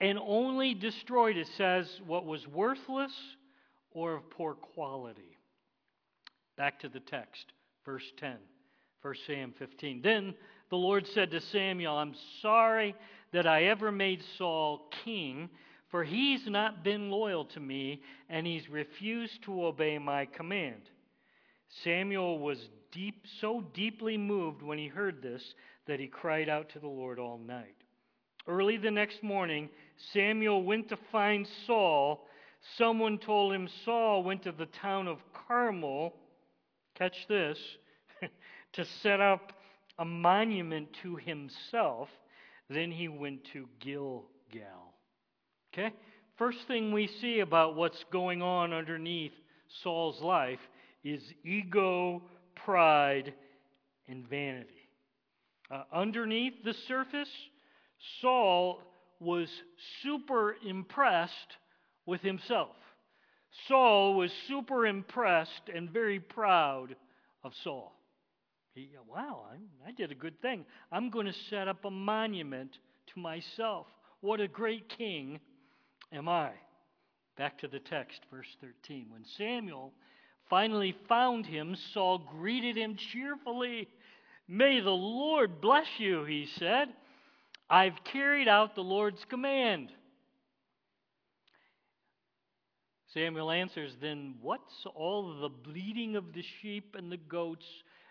and 0.00 0.18
only 0.18 0.74
destroyed, 0.74 1.36
it 1.36 1.48
says, 1.56 1.88
what 2.06 2.24
was 2.24 2.46
worthless 2.48 3.12
or 3.92 4.16
of 4.16 4.30
poor 4.30 4.54
quality. 4.54 5.35
Back 6.56 6.80
to 6.80 6.88
the 6.88 7.00
text, 7.00 7.44
verse 7.84 8.10
10, 8.18 8.36
1 9.02 9.14
Sam 9.26 9.54
15. 9.58 10.00
Then 10.02 10.34
the 10.70 10.76
Lord 10.76 11.06
said 11.06 11.30
to 11.30 11.40
Samuel, 11.40 11.96
I'm 11.96 12.14
sorry 12.40 12.94
that 13.32 13.46
I 13.46 13.64
ever 13.64 13.92
made 13.92 14.22
Saul 14.38 14.88
king, 15.04 15.50
for 15.90 16.02
he's 16.02 16.46
not 16.46 16.82
been 16.82 17.10
loyal 17.10 17.44
to 17.46 17.60
me, 17.60 18.02
and 18.30 18.46
he's 18.46 18.68
refused 18.70 19.42
to 19.44 19.66
obey 19.66 19.98
my 19.98 20.24
command. 20.24 20.82
Samuel 21.84 22.38
was 22.38 22.58
deep, 22.90 23.26
so 23.40 23.64
deeply 23.74 24.16
moved 24.16 24.62
when 24.62 24.78
he 24.78 24.88
heard 24.88 25.20
this 25.20 25.54
that 25.86 26.00
he 26.00 26.06
cried 26.06 26.48
out 26.48 26.70
to 26.70 26.78
the 26.78 26.88
Lord 26.88 27.18
all 27.18 27.38
night. 27.38 27.76
Early 28.48 28.76
the 28.76 28.90
next 28.90 29.22
morning, 29.22 29.68
Samuel 30.12 30.62
went 30.62 30.88
to 30.88 30.98
find 31.12 31.46
Saul. 31.66 32.26
Someone 32.78 33.18
told 33.18 33.52
him 33.52 33.68
Saul 33.84 34.22
went 34.22 34.42
to 34.44 34.52
the 34.52 34.66
town 34.66 35.08
of 35.08 35.18
Carmel, 35.46 36.14
catch 36.96 37.16
this, 37.28 37.58
to 38.72 38.84
set 39.02 39.20
up 39.20 39.52
a 39.98 40.04
monument 40.04 40.88
to 41.02 41.16
himself. 41.16 42.08
Then 42.68 42.90
he 42.90 43.08
went 43.08 43.44
to 43.52 43.68
Gilgal. 43.80 44.24
Okay? 45.72 45.92
First 46.36 46.58
thing 46.66 46.92
we 46.92 47.08
see 47.20 47.40
about 47.40 47.76
what's 47.76 48.04
going 48.12 48.42
on 48.42 48.72
underneath 48.72 49.32
Saul's 49.82 50.20
life 50.20 50.60
is 51.04 51.22
ego, 51.44 52.22
pride, 52.54 53.32
and 54.08 54.28
vanity. 54.28 54.68
Uh, 55.70 55.82
underneath 55.92 56.54
the 56.64 56.74
surface, 56.86 57.30
Saul 58.20 58.82
was 59.18 59.48
super 60.02 60.56
impressed 60.66 61.56
with 62.04 62.20
himself. 62.20 62.76
Saul 63.68 64.14
was 64.14 64.30
super 64.48 64.86
impressed 64.86 65.68
and 65.74 65.90
very 65.90 66.20
proud 66.20 66.96
of 67.42 67.52
Saul. 67.62 67.92
He, 68.74 68.90
wow, 69.08 69.46
I, 69.50 69.88
I 69.88 69.92
did 69.92 70.12
a 70.12 70.14
good 70.14 70.40
thing. 70.42 70.66
I'm 70.92 71.10
going 71.10 71.26
to 71.26 71.32
set 71.48 71.66
up 71.66 71.84
a 71.84 71.90
monument 71.90 72.78
to 73.14 73.20
myself. 73.20 73.86
What 74.20 74.40
a 74.40 74.48
great 74.48 74.88
king 74.88 75.40
am 76.12 76.28
I. 76.28 76.50
Back 77.36 77.58
to 77.58 77.68
the 77.68 77.78
text, 77.78 78.20
verse 78.30 78.46
13. 78.60 79.06
When 79.10 79.24
Samuel 79.38 79.92
finally 80.48 80.96
found 81.08 81.46
him, 81.46 81.76
Saul 81.92 82.18
greeted 82.18 82.76
him 82.76 82.96
cheerfully. 82.96 83.88
May 84.48 84.80
the 84.80 84.90
Lord 84.90 85.60
bless 85.60 85.86
you, 85.98 86.24
he 86.24 86.46
said. 86.58 86.88
I've 87.68 88.04
carried 88.04 88.48
out 88.48 88.74
the 88.74 88.82
Lord's 88.82 89.24
command. 89.24 89.90
Samuel 93.14 93.50
answers, 93.50 93.96
Then 94.00 94.34
what's 94.40 94.84
all 94.94 95.40
the 95.40 95.48
bleating 95.48 96.16
of 96.16 96.32
the 96.32 96.44
sheep 96.60 96.94
and 96.98 97.10
the 97.10 97.16
goats 97.16 97.66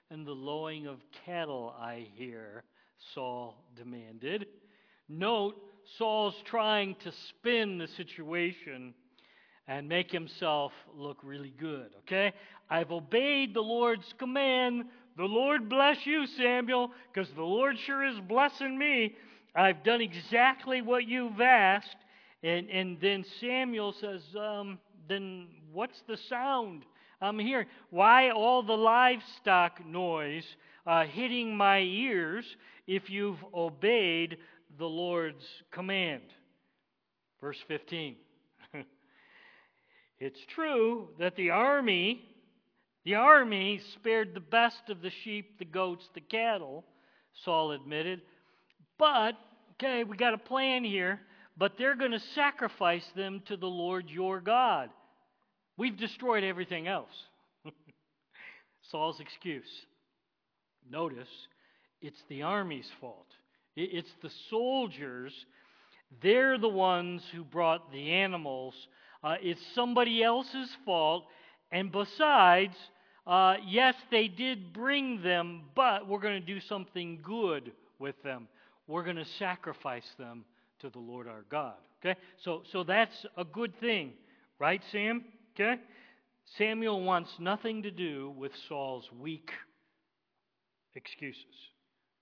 and 0.10 0.26
the 0.26 0.32
lowing 0.32 0.88
of 0.88 1.00
cattle 1.26 1.76
I 1.78 2.08
hear? 2.16 2.64
Saul 3.14 3.64
demanded. 3.76 4.48
Note, 5.10 5.56
Saul's 5.98 6.36
trying 6.46 6.96
to 7.04 7.12
spin 7.30 7.78
the 7.78 7.88
situation 7.88 8.94
and 9.68 9.90
make 9.90 10.12
himself 10.12 10.72
look 10.96 11.18
really 11.24 11.54
good, 11.60 11.90
okay? 12.00 12.34
I've 12.70 12.92
obeyed 12.92 13.54
the 13.54 13.62
Lord's 13.62 14.14
command. 14.18 14.86
The 15.18 15.26
Lord 15.26 15.70
bless 15.70 16.06
you, 16.06 16.28
Samuel, 16.28 16.92
because 17.14 17.30
the 17.32 17.44
Lord 17.44 17.78
sure 17.80 18.04
is 18.04 18.20
blessing 18.20 18.78
me. 18.78 19.16
I've 19.56 19.84
done 19.84 20.02
exactly 20.02 20.82
what 20.82 21.08
you've 21.08 21.42
asked. 21.42 21.98
And, 22.44 22.70
and 22.70 23.00
then 23.02 23.26
Samuel 23.40 23.94
says, 23.94 24.22
um, 24.40 24.78
Then 25.08 25.48
what's 25.72 26.02
the 26.08 26.18
sound 26.30 26.84
I'm 27.22 27.40
hearing? 27.40 27.68
Why 27.90 28.30
all 28.32 28.64
the 28.64 28.74
livestock 28.74 29.86
noise 29.86 30.46
uh, 30.86 31.06
hitting 31.06 31.56
my 31.56 31.80
ears 31.80 32.46
if 32.88 33.10
you've 33.10 33.44
obeyed 33.54 34.38
the 34.78 34.86
Lord's 34.86 35.46
command? 35.72 36.24
Verse 37.42 37.58
15. 37.68 38.16
it's 40.20 40.40
true 40.54 41.10
that 41.20 41.36
the 41.36 41.52
army, 41.52 42.22
the 43.04 43.16
army 43.16 43.80
spared 43.94 44.34
the 44.34 44.40
best 44.40 44.90
of 44.90 45.02
the 45.02 45.12
sheep, 45.24 45.60
the 45.60 45.66
goats, 45.66 46.08
the 46.14 46.22
cattle, 46.22 46.84
Saul 47.44 47.72
admitted. 47.72 48.22
But, 48.98 49.34
okay, 49.74 50.04
we 50.04 50.18
got 50.18 50.34
a 50.34 50.38
plan 50.38 50.84
here, 50.84 51.20
but 51.58 51.74
they're 51.78 51.96
going 51.96 52.12
to 52.12 52.22
sacrifice 52.34 53.06
them 53.16 53.42
to 53.48 53.58
the 53.58 53.68
Lord 53.68 54.10
your 54.10 54.40
God. 54.40 54.90
We've 55.78 55.98
destroyed 55.98 56.44
everything 56.44 56.88
else. 56.88 57.12
Saul's 58.92 59.20
excuse. 59.20 59.64
Notice, 60.90 61.30
it's 62.02 62.22
the 62.30 62.44
army's 62.44 62.90
fault. 63.02 63.28
It's 63.76 64.12
the 64.22 64.30
soldiers. 64.50 65.34
They're 66.22 66.58
the 66.58 66.70
ones 66.70 67.24
who 67.34 67.44
brought 67.44 67.92
the 67.92 68.12
animals. 68.12 68.74
Uh, 69.24 69.36
it's 69.42 69.62
somebody 69.74 70.24
else's 70.24 70.70
fault. 70.86 71.26
And 71.72 71.92
besides, 71.92 72.76
uh, 73.28 73.56
yes, 73.68 73.96
they 74.12 74.28
did 74.28 74.72
bring 74.72 75.24
them, 75.24 75.64
but 75.76 76.08
we're 76.08 76.20
going 76.20 76.40
to 76.40 76.46
do 76.46 76.62
something 76.62 77.20
good 77.24 77.72
with 78.00 78.22
them 78.24 78.48
we're 78.88 79.04
going 79.04 79.16
to 79.16 79.26
sacrifice 79.40 80.08
them 80.18 80.46
to 80.80 80.90
the 80.90 81.00
Lord 81.00 81.28
our 81.28 81.46
God. 81.50 81.76
Okay? 82.04 82.20
So, 82.44 82.64
so 82.72 82.84
that's 82.84 83.26
a 83.38 83.44
good 83.44 83.80
thing, 83.80 84.14
right, 84.60 84.82
Sam? 84.92 85.24
Okay? 85.54 85.80
Samuel 86.58 87.04
wants 87.04 87.32
nothing 87.40 87.84
to 87.84 87.92
do 87.92 88.34
with 88.38 88.52
Saul's 88.68 89.10
weak 89.20 89.52
excuses. 90.96 91.44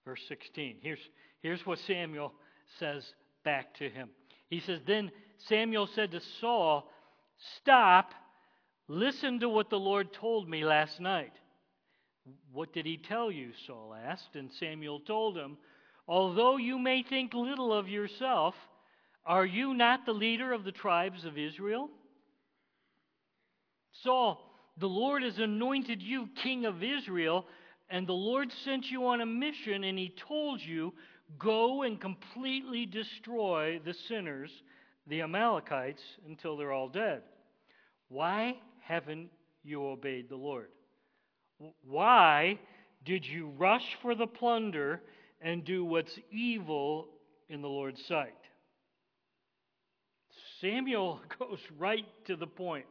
Verse 0.06 0.22
16. 0.28 0.78
Here's, 0.82 1.00
here's 1.42 1.66
what 1.66 1.80
Samuel 1.80 2.34
says 2.80 3.04
back 3.44 3.74
to 3.76 3.90
him. 3.90 4.10
He 4.50 4.60
says, 4.60 4.80
Then 4.86 5.12
Samuel 5.48 5.88
said 5.88 6.12
to 6.12 6.22
Saul, 6.40 6.90
Stop, 7.58 8.12
listen 8.88 9.40
to 9.40 9.50
what 9.50 9.70
the 9.70 9.80
Lord 9.80 10.14
told 10.14 10.50
me 10.50 10.64
last 10.64 11.00
night. 11.00 11.34
What 12.52 12.72
did 12.74 12.86
he 12.86 12.98
tell 12.98 13.32
you? 13.32 13.52
Saul 13.68 13.94
asked. 13.94 14.36
And 14.36 14.50
Samuel 14.60 15.02
told 15.02 15.38
him, 15.38 15.58
Although 16.08 16.58
you 16.58 16.78
may 16.78 17.04
think 17.04 17.34
little 17.34 17.74
of 17.74 17.88
yourself, 17.88 18.56
are 19.26 19.46
you 19.46 19.74
not 19.74 20.06
the 20.06 20.14
leader 20.14 20.52
of 20.52 20.64
the 20.64 20.72
tribes 20.72 21.24
of 21.24 21.38
Israel? 21.38 21.90
Saul, 24.04 24.42
the 24.78 24.90
Lord 24.90 25.24
has 25.24 25.38
anointed 25.38 26.02
you 26.02 26.30
king 26.42 26.66
of 26.66 26.84
Israel, 26.84 27.46
and 27.90 28.06
the 28.06 28.14
Lord 28.14 28.52
sent 28.66 28.90
you 28.90 29.06
on 29.08 29.22
a 29.22 29.26
mission, 29.26 29.84
and 29.84 29.98
he 29.98 30.14
told 30.28 30.62
you, 30.62 30.94
Go 31.40 31.84
and 31.84 32.00
completely 32.00 32.86
destroy 32.86 33.80
the 33.84 33.94
sinners, 34.08 34.52
the 35.08 35.22
Amalekites, 35.22 36.02
until 36.28 36.58
they're 36.58 36.72
all 36.72 36.90
dead. 36.90 37.22
Why 38.10 38.58
haven't 38.82 39.30
you 39.64 39.86
obeyed 39.86 40.30
the 40.30 40.36
Lord? 40.36 40.68
Why 41.88 42.60
did 43.06 43.26
you 43.26 43.52
rush 43.58 43.98
for 44.02 44.16
the 44.16 44.28
plunder 44.28 45.02
and 45.44 45.66
do 45.66 45.84
what's 45.84 46.18
evil 46.32 47.10
in 47.50 47.62
the 47.62 47.68
Lord's 47.68 48.04
sight. 48.06 48.34
Samuel 50.62 51.20
goes 51.40 51.60
right 51.78 52.06
to 52.26 52.36
the 52.36 52.48
point. 52.48 52.86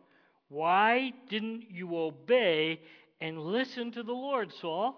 Why 0.48 1.14
didn't 1.30 1.70
you 1.70 1.96
obey 1.96 2.80
and 3.20 3.40
listen 3.40 3.90
to 3.92 4.02
the 4.02 4.12
Lord, 4.12 4.52
Saul? 4.60 4.94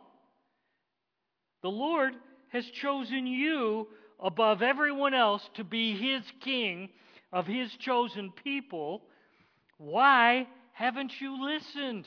The 1.62 1.71
Lord 1.71 2.14
has 2.49 2.67
chosen 2.67 3.27
you 3.27 3.87
above 4.19 4.61
everyone 4.61 5.14
else 5.14 5.49
to 5.55 5.64
be 5.64 5.97
his 5.97 6.23
king 6.40 6.88
of 7.33 7.47
his 7.47 7.73
chosen 7.77 8.33
people. 8.43 9.03
Why 9.79 10.49
haven't 10.73 11.21
you 11.21 11.45
listened? 11.45 12.07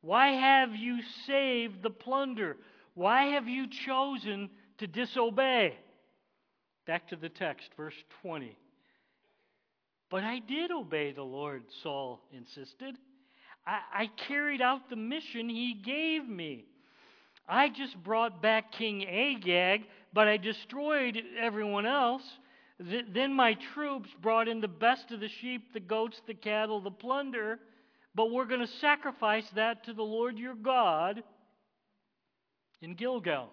Why 0.00 0.28
have 0.28 0.76
you 0.76 1.00
saved 1.26 1.82
the 1.82 1.90
plunder? 1.90 2.56
Why 2.94 3.24
have 3.32 3.48
you 3.48 3.66
chosen 3.68 4.50
to 4.78 4.86
disobey. 4.86 5.76
Back 6.86 7.08
to 7.08 7.16
the 7.16 7.28
text, 7.28 7.68
verse 7.76 7.94
20. 8.22 8.56
But 10.10 10.22
I 10.22 10.38
did 10.38 10.70
obey 10.70 11.12
the 11.12 11.22
Lord, 11.22 11.64
Saul 11.82 12.20
insisted. 12.32 12.96
I, 13.66 13.80
I 13.92 14.10
carried 14.28 14.62
out 14.62 14.88
the 14.88 14.96
mission 14.96 15.48
he 15.48 15.74
gave 15.74 16.28
me. 16.28 16.64
I 17.48 17.68
just 17.68 18.02
brought 18.02 18.40
back 18.40 18.72
King 18.72 19.06
Agag, 19.06 19.82
but 20.12 20.28
I 20.28 20.36
destroyed 20.36 21.20
everyone 21.40 21.86
else. 21.86 22.22
Th- 22.78 23.06
then 23.12 23.32
my 23.32 23.56
troops 23.74 24.08
brought 24.20 24.48
in 24.48 24.60
the 24.60 24.68
best 24.68 25.10
of 25.10 25.20
the 25.20 25.28
sheep, 25.40 25.72
the 25.72 25.80
goats, 25.80 26.20
the 26.26 26.34
cattle, 26.34 26.80
the 26.80 26.90
plunder, 26.90 27.58
but 28.14 28.30
we're 28.30 28.46
going 28.46 28.60
to 28.60 28.72
sacrifice 28.80 29.46
that 29.54 29.84
to 29.84 29.92
the 29.92 30.02
Lord 30.02 30.38
your 30.38 30.54
God 30.54 31.22
in 32.80 32.94
Gilgal. 32.94 33.50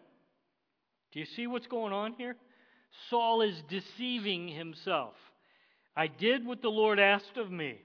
Do 1.14 1.20
you 1.20 1.26
see 1.36 1.46
what's 1.48 1.68
going 1.68 1.94
on 1.94 2.14
here? 2.14 2.36
Saul 3.10 3.42
is 3.42 3.56
deceiving 3.70 4.48
himself. 4.48 5.14
I 5.96 6.08
did 6.08 6.46
what 6.46 6.62
the 6.62 6.70
Lord 6.70 7.00
asked 7.00 7.38
of 7.38 7.52
me. 7.52 7.80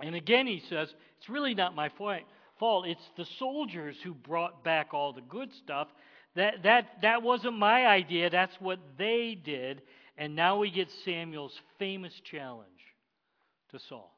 And 0.00 0.14
again, 0.14 0.46
he 0.46 0.62
says, 0.68 0.92
it's 1.18 1.28
really 1.28 1.54
not 1.54 1.74
my 1.74 1.90
fault. 1.98 2.86
It's 2.86 3.10
the 3.16 3.26
soldiers 3.38 3.96
who 4.02 4.14
brought 4.14 4.64
back 4.64 4.94
all 4.94 5.12
the 5.12 5.20
good 5.20 5.50
stuff. 5.62 5.88
That, 6.34 6.62
that, 6.64 6.86
that 7.02 7.22
wasn't 7.22 7.58
my 7.58 7.86
idea. 7.86 8.30
That's 8.30 8.54
what 8.58 8.78
they 8.98 9.38
did. 9.42 9.82
And 10.16 10.34
now 10.34 10.58
we 10.58 10.70
get 10.70 10.88
Samuel's 11.04 11.60
famous 11.78 12.12
challenge 12.30 12.68
to 13.70 13.78
Saul. 13.88 14.10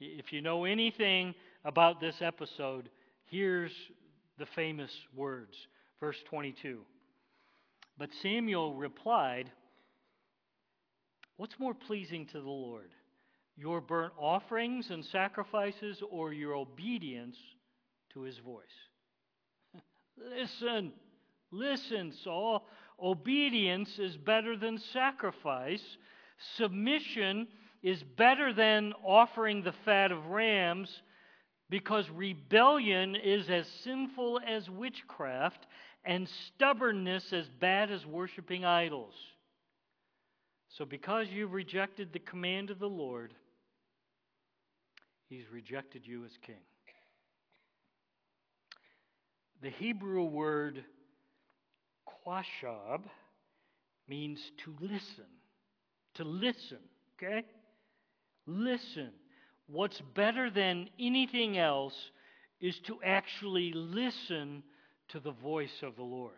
If 0.00 0.32
you 0.32 0.40
know 0.40 0.64
anything 0.64 1.34
about 1.64 2.00
this 2.00 2.16
episode, 2.20 2.90
here's 3.26 3.72
the 4.38 4.46
famous 4.54 4.90
words. 5.14 5.54
Verse 6.00 6.16
22. 6.30 6.80
But 7.96 8.10
Samuel 8.22 8.74
replied, 8.74 9.50
What's 11.36 11.58
more 11.58 11.74
pleasing 11.74 12.26
to 12.26 12.40
the 12.40 12.48
Lord? 12.48 12.90
Your 13.56 13.80
burnt 13.80 14.12
offerings 14.18 14.90
and 14.90 15.04
sacrifices 15.04 16.02
or 16.10 16.32
your 16.32 16.54
obedience 16.54 17.36
to 18.12 18.22
his 18.22 18.38
voice? 18.38 18.64
listen, 20.16 20.92
listen, 21.50 22.12
Saul. 22.22 22.66
Obedience 23.02 23.98
is 23.98 24.16
better 24.16 24.56
than 24.56 24.78
sacrifice. 24.92 25.82
Submission 26.56 27.48
is 27.82 28.02
better 28.16 28.52
than 28.52 28.92
offering 29.04 29.62
the 29.62 29.74
fat 29.84 30.12
of 30.12 30.26
rams 30.26 31.02
because 31.70 32.08
rebellion 32.10 33.16
is 33.16 33.48
as 33.48 33.66
sinful 33.82 34.40
as 34.46 34.68
witchcraft 34.68 35.66
and 36.04 36.28
stubbornness 36.46 37.32
as 37.32 37.46
bad 37.60 37.90
as 37.90 38.04
worshiping 38.04 38.64
idols. 38.64 39.14
So, 40.68 40.84
because 40.84 41.28
you've 41.32 41.52
rejected 41.52 42.12
the 42.12 42.18
command 42.18 42.70
of 42.70 42.78
the 42.78 42.88
Lord, 42.88 43.32
He's 45.28 45.44
rejected 45.50 46.06
you 46.06 46.24
as 46.24 46.32
king. 46.42 46.56
The 49.62 49.70
Hebrew 49.70 50.24
word 50.24 50.84
qashab 52.26 53.00
means 54.08 54.38
to 54.64 54.74
listen. 54.80 55.24
To 56.16 56.24
listen, 56.24 56.78
okay? 57.16 57.44
Listen. 58.46 59.10
What's 59.66 60.00
better 60.14 60.50
than 60.50 60.88
anything 60.98 61.58
else 61.58 61.94
is 62.60 62.78
to 62.86 62.98
actually 63.04 63.72
listen 63.72 64.62
to 65.08 65.20
the 65.20 65.32
voice 65.32 65.82
of 65.82 65.96
the 65.96 66.02
Lord. 66.02 66.32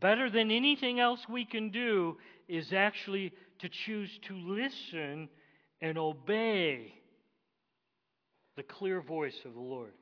Better 0.00 0.30
than 0.30 0.50
anything 0.50 1.00
else 1.00 1.20
we 1.28 1.44
can 1.44 1.70
do 1.70 2.16
is 2.48 2.72
actually 2.72 3.32
to 3.60 3.68
choose 3.68 4.10
to 4.28 4.36
listen 4.36 5.28
and 5.80 5.98
obey 5.98 6.94
the 8.56 8.62
clear 8.62 9.00
voice 9.00 9.38
of 9.44 9.54
the 9.54 9.60
Lord. 9.60 9.92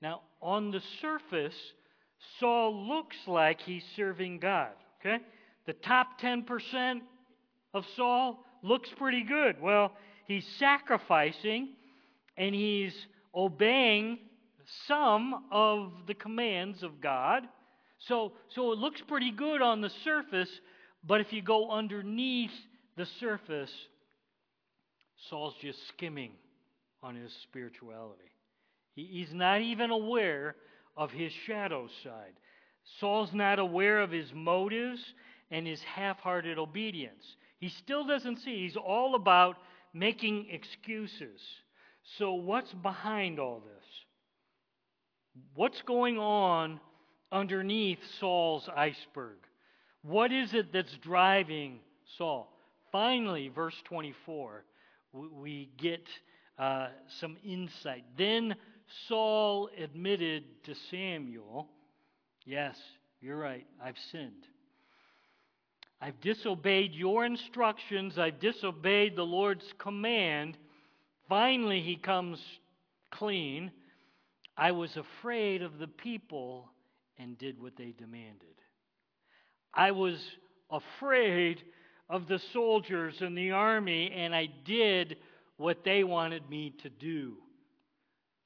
Now, 0.00 0.22
on 0.40 0.70
the 0.70 0.82
surface, 1.00 1.56
Saul 2.38 2.88
looks 2.88 3.16
like 3.26 3.60
he's 3.60 3.84
serving 3.96 4.38
God. 4.38 4.70
Okay? 5.00 5.22
The 5.66 5.72
top 5.74 6.20
10% 6.20 7.00
of 7.74 7.84
Saul 7.96 8.44
looks 8.62 8.88
pretty 8.96 9.22
good. 9.22 9.60
Well, 9.60 9.92
he's 10.28 10.46
sacrificing 10.58 11.70
and 12.36 12.54
he's 12.54 12.94
obeying 13.34 14.18
some 14.86 15.44
of 15.50 15.92
the 16.06 16.14
commands 16.14 16.82
of 16.82 17.00
God. 17.00 17.42
So, 18.06 18.32
so 18.54 18.70
it 18.70 18.78
looks 18.78 19.00
pretty 19.08 19.32
good 19.32 19.60
on 19.60 19.80
the 19.80 19.90
surface, 20.04 20.50
but 21.04 21.20
if 21.20 21.32
you 21.32 21.42
go 21.42 21.70
underneath 21.70 22.52
the 22.96 23.06
surface, 23.18 23.72
Saul's 25.28 25.54
just 25.60 25.78
skimming 25.88 26.32
on 27.02 27.16
his 27.16 27.32
spirituality. 27.42 28.30
He, 28.94 29.04
he's 29.04 29.32
not 29.32 29.62
even 29.62 29.90
aware 29.90 30.54
of 30.96 31.10
his 31.10 31.32
shadow 31.46 31.88
side. 32.04 32.34
Saul's 33.00 33.32
not 33.32 33.58
aware 33.58 34.00
of 34.00 34.10
his 34.10 34.32
motives 34.34 35.00
and 35.50 35.66
his 35.66 35.80
half 35.82 36.18
hearted 36.20 36.58
obedience. 36.58 37.24
He 37.58 37.68
still 37.68 38.06
doesn't 38.06 38.38
see. 38.38 38.62
He's 38.62 38.76
all 38.76 39.14
about 39.14 39.56
making 39.98 40.46
excuses. 40.50 41.40
So, 42.18 42.34
what's 42.34 42.72
behind 42.72 43.38
all 43.38 43.60
this? 43.60 43.84
What's 45.54 45.82
going 45.82 46.18
on 46.18 46.80
underneath 47.30 47.98
Saul's 48.18 48.68
iceberg? 48.74 49.36
What 50.02 50.32
is 50.32 50.54
it 50.54 50.72
that's 50.72 50.96
driving 50.98 51.80
Saul? 52.16 52.52
Finally, 52.90 53.48
verse 53.48 53.74
24, 53.84 54.64
we 55.12 55.68
get 55.76 56.06
uh, 56.58 56.88
some 57.20 57.36
insight. 57.44 58.04
Then 58.16 58.54
Saul 59.08 59.68
admitted 59.76 60.44
to 60.64 60.74
Samuel, 60.90 61.68
Yes, 62.46 62.76
you're 63.20 63.36
right, 63.36 63.66
I've 63.82 63.98
sinned. 64.10 64.46
I've 66.00 66.20
disobeyed 66.20 66.92
your 66.92 67.24
instructions, 67.24 68.18
I've 68.18 68.38
disobeyed 68.38 69.16
the 69.16 69.24
Lord's 69.24 69.64
command. 69.78 70.56
Finally, 71.28 71.80
he 71.80 71.96
comes 71.96 72.40
clean. 73.10 73.72
I 74.56 74.72
was 74.72 74.96
afraid 74.96 75.62
of 75.62 75.78
the 75.78 75.88
people 75.88 76.70
and 77.18 77.36
did 77.36 77.60
what 77.60 77.76
they 77.76 77.92
demanded. 77.98 78.54
I 79.74 79.90
was 79.90 80.18
afraid 80.70 81.62
of 82.08 82.28
the 82.28 82.40
soldiers 82.52 83.20
and 83.20 83.36
the 83.36 83.50
army, 83.50 84.10
and 84.12 84.34
I 84.34 84.48
did 84.64 85.16
what 85.56 85.84
they 85.84 86.04
wanted 86.04 86.48
me 86.48 86.74
to 86.82 86.88
do. 86.88 87.34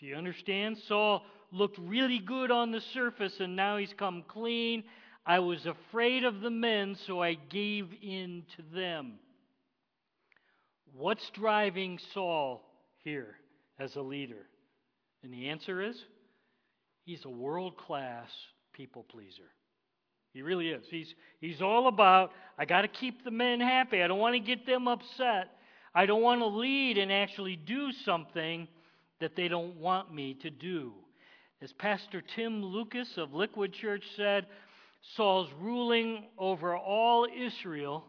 Do 0.00 0.06
you 0.06 0.16
understand? 0.16 0.78
Saul 0.88 1.22
looked 1.52 1.78
really 1.78 2.18
good 2.18 2.50
on 2.50 2.72
the 2.72 2.80
surface, 2.92 3.34
and 3.40 3.54
now 3.54 3.76
he's 3.76 3.94
come 3.96 4.24
clean. 4.26 4.84
I 5.24 5.38
was 5.38 5.66
afraid 5.66 6.24
of 6.24 6.40
the 6.40 6.50
men, 6.50 6.96
so 7.06 7.22
I 7.22 7.34
gave 7.34 7.88
in 8.02 8.44
to 8.56 8.62
them. 8.74 9.14
What's 10.94 11.28
driving 11.30 11.98
Saul 12.12 12.62
here 13.04 13.36
as 13.78 13.94
a 13.96 14.02
leader? 14.02 14.46
And 15.22 15.32
the 15.32 15.48
answer 15.48 15.80
is 15.80 15.96
he's 17.04 17.24
a 17.24 17.30
world 17.30 17.76
class 17.76 18.28
people 18.72 19.04
pleaser. 19.04 19.50
He 20.32 20.42
really 20.42 20.70
is. 20.70 20.84
He's, 20.90 21.14
he's 21.40 21.60
all 21.60 21.88
about, 21.88 22.32
I 22.58 22.64
got 22.64 22.82
to 22.82 22.88
keep 22.88 23.22
the 23.22 23.30
men 23.30 23.60
happy. 23.60 24.02
I 24.02 24.08
don't 24.08 24.18
want 24.18 24.34
to 24.34 24.40
get 24.40 24.66
them 24.66 24.88
upset. 24.88 25.50
I 25.94 26.06
don't 26.06 26.22
want 26.22 26.40
to 26.40 26.46
lead 26.46 26.96
and 26.98 27.12
actually 27.12 27.56
do 27.56 27.92
something 28.04 28.66
that 29.20 29.36
they 29.36 29.48
don't 29.48 29.76
want 29.76 30.12
me 30.12 30.34
to 30.42 30.50
do. 30.50 30.92
As 31.60 31.72
Pastor 31.74 32.22
Tim 32.34 32.64
Lucas 32.64 33.18
of 33.18 33.34
Liquid 33.34 33.72
Church 33.74 34.02
said, 34.16 34.46
Saul's 35.16 35.50
ruling 35.60 36.26
over 36.38 36.76
all 36.76 37.26
Israel 37.26 38.04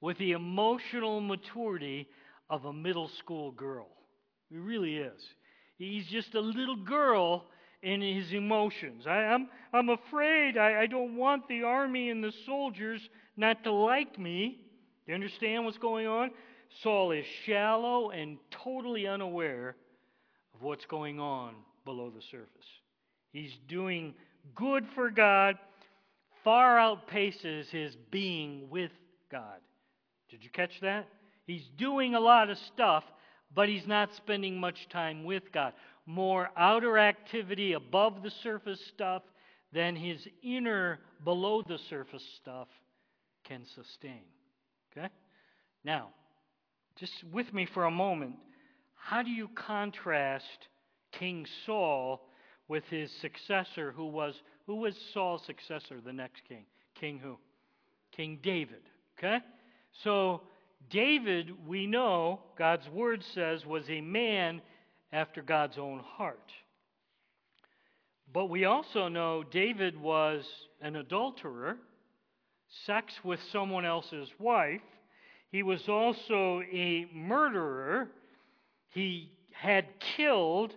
with 0.00 0.18
the 0.18 0.32
emotional 0.32 1.20
maturity 1.20 2.08
of 2.50 2.64
a 2.64 2.72
middle 2.72 3.08
school 3.18 3.52
girl. 3.52 3.88
He 4.50 4.56
really 4.56 4.96
is. 4.96 5.20
He's 5.78 6.06
just 6.06 6.34
a 6.34 6.40
little 6.40 6.76
girl 6.76 7.44
in 7.82 8.00
his 8.00 8.32
emotions. 8.32 9.06
I, 9.06 9.22
am 9.24 9.48
I'm, 9.72 9.90
I'm 9.90 9.98
afraid 9.98 10.56
I, 10.56 10.82
I 10.82 10.86
don't 10.86 11.16
want 11.16 11.46
the 11.48 11.62
army 11.62 12.10
and 12.10 12.22
the 12.22 12.32
soldiers 12.46 13.00
not 13.36 13.62
to 13.64 13.72
like 13.72 14.18
me. 14.18 14.58
You 15.06 15.14
understand 15.14 15.64
what's 15.64 15.78
going 15.78 16.06
on? 16.06 16.30
Saul 16.82 17.12
is 17.12 17.24
shallow 17.46 18.10
and 18.10 18.38
totally 18.50 19.06
unaware 19.06 19.76
of 20.54 20.62
what's 20.62 20.84
going 20.86 21.20
on 21.20 21.54
below 21.84 22.10
the 22.10 22.22
surface. 22.30 22.48
He's 23.32 23.56
doing 23.68 24.14
good 24.54 24.84
for 24.94 25.10
God, 25.10 25.56
far 26.44 26.76
outpaces 26.76 27.68
his 27.70 27.96
being 28.10 28.68
with 28.70 28.90
God. 29.30 29.60
Did 30.30 30.44
you 30.44 30.50
catch 30.50 30.80
that? 30.82 31.08
He's 31.46 31.68
doing 31.76 32.14
a 32.14 32.20
lot 32.20 32.50
of 32.50 32.58
stuff, 32.58 33.04
but 33.54 33.68
he's 33.68 33.86
not 33.86 34.14
spending 34.14 34.58
much 34.58 34.88
time 34.90 35.24
with 35.24 35.50
God 35.52 35.72
more 36.08 36.48
outer 36.56 36.96
activity 36.96 37.74
above 37.74 38.22
the 38.22 38.30
surface 38.42 38.80
stuff 38.94 39.22
than 39.74 39.94
his 39.94 40.26
inner, 40.42 40.98
below 41.22 41.62
the 41.62 41.78
surface 41.90 42.24
stuff 42.40 42.68
can 43.44 43.62
sustain. 43.74 44.22
Okay? 44.90 45.08
Now, 45.84 46.08
just 46.96 47.12
with 47.30 47.52
me 47.52 47.66
for 47.66 47.84
a 47.84 47.90
moment, 47.90 48.36
how 48.94 49.22
do 49.22 49.30
you 49.30 49.48
contrast 49.54 50.68
King 51.12 51.46
Saul 51.66 52.22
with 52.68 52.84
his 52.84 53.12
successor 53.20 53.92
who 53.92 54.06
was 54.06 54.34
who 54.68 54.76
was 54.76 54.94
Saul's 55.14 55.42
successor, 55.46 55.96
the 56.04 56.12
next 56.12 56.42
king? 56.46 56.66
King 56.94 57.18
who? 57.18 57.38
King 58.12 58.38
David. 58.42 58.82
Okay? 59.18 59.38
So 60.04 60.42
David, 60.90 61.66
we 61.66 61.86
know, 61.86 62.40
God's 62.58 62.86
word 62.90 63.24
says, 63.34 63.64
was 63.64 63.88
a 63.88 64.02
man 64.02 64.60
after 65.10 65.40
God's 65.40 65.78
own 65.78 66.00
heart. 66.00 66.52
But 68.30 68.50
we 68.50 68.66
also 68.66 69.08
know 69.08 69.42
David 69.42 69.98
was 69.98 70.44
an 70.82 70.96
adulterer, 70.96 71.78
sex 72.84 73.14
with 73.24 73.40
someone 73.50 73.86
else's 73.86 74.28
wife. 74.38 74.82
He 75.50 75.62
was 75.62 75.88
also 75.88 76.60
a 76.70 77.06
murderer. 77.14 78.10
He 78.90 79.32
had 79.50 79.86
killed 80.14 80.74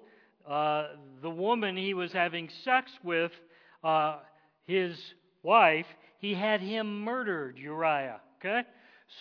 uh, 0.50 0.88
the 1.22 1.30
woman 1.30 1.76
he 1.76 1.94
was 1.94 2.14
having 2.14 2.50
sex 2.64 2.90
with, 3.04 3.34
uh, 3.84 4.18
his 4.66 4.98
wife. 5.44 5.86
He 6.20 6.34
had 6.34 6.62
him 6.62 7.04
murdered, 7.04 7.58
Uriah. 7.58 8.22
Okay? 8.40 8.62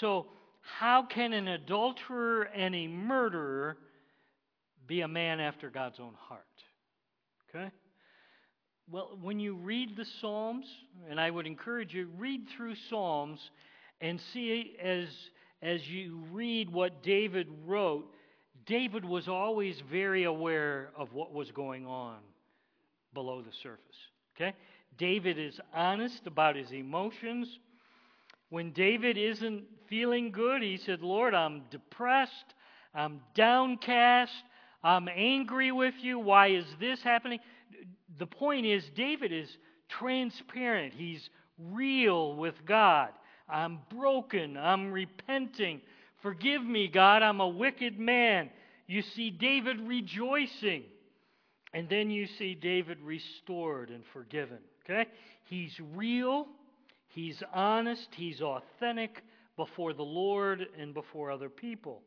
So, 0.00 0.26
how 0.60 1.02
can 1.02 1.32
an 1.32 1.48
adulterer 1.48 2.42
and 2.42 2.74
a 2.74 2.86
murderer 2.86 3.76
be 4.86 5.00
a 5.00 5.08
man 5.08 5.40
after 5.40 5.70
God's 5.70 5.98
own 5.98 6.14
heart? 6.28 6.44
Okay? 7.48 7.70
Well, 8.90 9.18
when 9.22 9.38
you 9.38 9.54
read 9.54 9.96
the 9.96 10.04
Psalms, 10.20 10.66
and 11.08 11.20
I 11.20 11.30
would 11.30 11.46
encourage 11.46 11.94
you, 11.94 12.08
read 12.18 12.46
through 12.56 12.74
Psalms 12.88 13.38
and 14.00 14.20
see 14.32 14.76
as, 14.82 15.06
as 15.62 15.86
you 15.88 16.24
read 16.32 16.72
what 16.72 17.02
David 17.02 17.48
wrote, 17.66 18.06
David 18.66 19.04
was 19.04 19.28
always 19.28 19.80
very 19.90 20.24
aware 20.24 20.90
of 20.96 21.12
what 21.12 21.32
was 21.32 21.50
going 21.52 21.86
on 21.86 22.18
below 23.14 23.42
the 23.42 23.52
surface. 23.62 23.80
Okay? 24.40 24.54
David 24.98 25.38
is 25.38 25.60
honest 25.74 26.26
about 26.26 26.56
his 26.56 26.72
emotions. 26.72 27.58
When 28.48 28.72
David 28.72 29.16
isn't 29.16 29.64
feeling 29.88 30.32
good, 30.32 30.62
he 30.62 30.76
said, 30.76 31.02
Lord, 31.02 31.34
I'm 31.34 31.62
depressed, 31.70 32.54
I'm 32.94 33.20
downcast, 33.34 34.32
I'm 34.82 35.08
angry 35.08 35.72
with 35.72 35.94
you. 36.00 36.18
Why 36.18 36.48
is 36.48 36.64
this 36.80 37.02
happening? 37.02 37.40
the 38.20 38.26
point 38.26 38.66
is, 38.66 38.84
David 38.94 39.32
is 39.32 39.48
transparent. 39.88 40.92
He's 40.94 41.28
real 41.58 42.36
with 42.36 42.54
God. 42.66 43.08
I'm 43.48 43.80
broken. 43.96 44.56
I'm 44.56 44.92
repenting. 44.92 45.80
Forgive 46.22 46.62
me, 46.62 46.86
God. 46.86 47.22
I'm 47.22 47.40
a 47.40 47.48
wicked 47.48 47.98
man. 47.98 48.50
You 48.86 49.02
see 49.02 49.30
David 49.30 49.80
rejoicing. 49.80 50.84
And 51.72 51.88
then 51.88 52.10
you 52.10 52.26
see 52.38 52.54
David 52.54 52.98
restored 53.00 53.90
and 53.90 54.02
forgiven. 54.12 54.58
Okay? 54.84 55.08
He's 55.44 55.72
real. 55.94 56.46
He's 57.08 57.42
honest. 57.52 58.08
He's 58.16 58.40
authentic 58.40 59.22
before 59.56 59.92
the 59.92 60.02
Lord 60.02 60.66
and 60.78 60.94
before 60.94 61.30
other 61.30 61.48
people. 61.48 62.02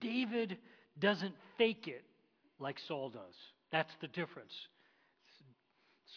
David 0.00 0.58
doesn't 0.98 1.34
fake 1.58 1.88
it 1.88 2.04
like 2.58 2.78
Saul 2.86 3.10
does. 3.10 3.34
That's 3.72 3.92
the 4.00 4.08
difference. 4.08 4.52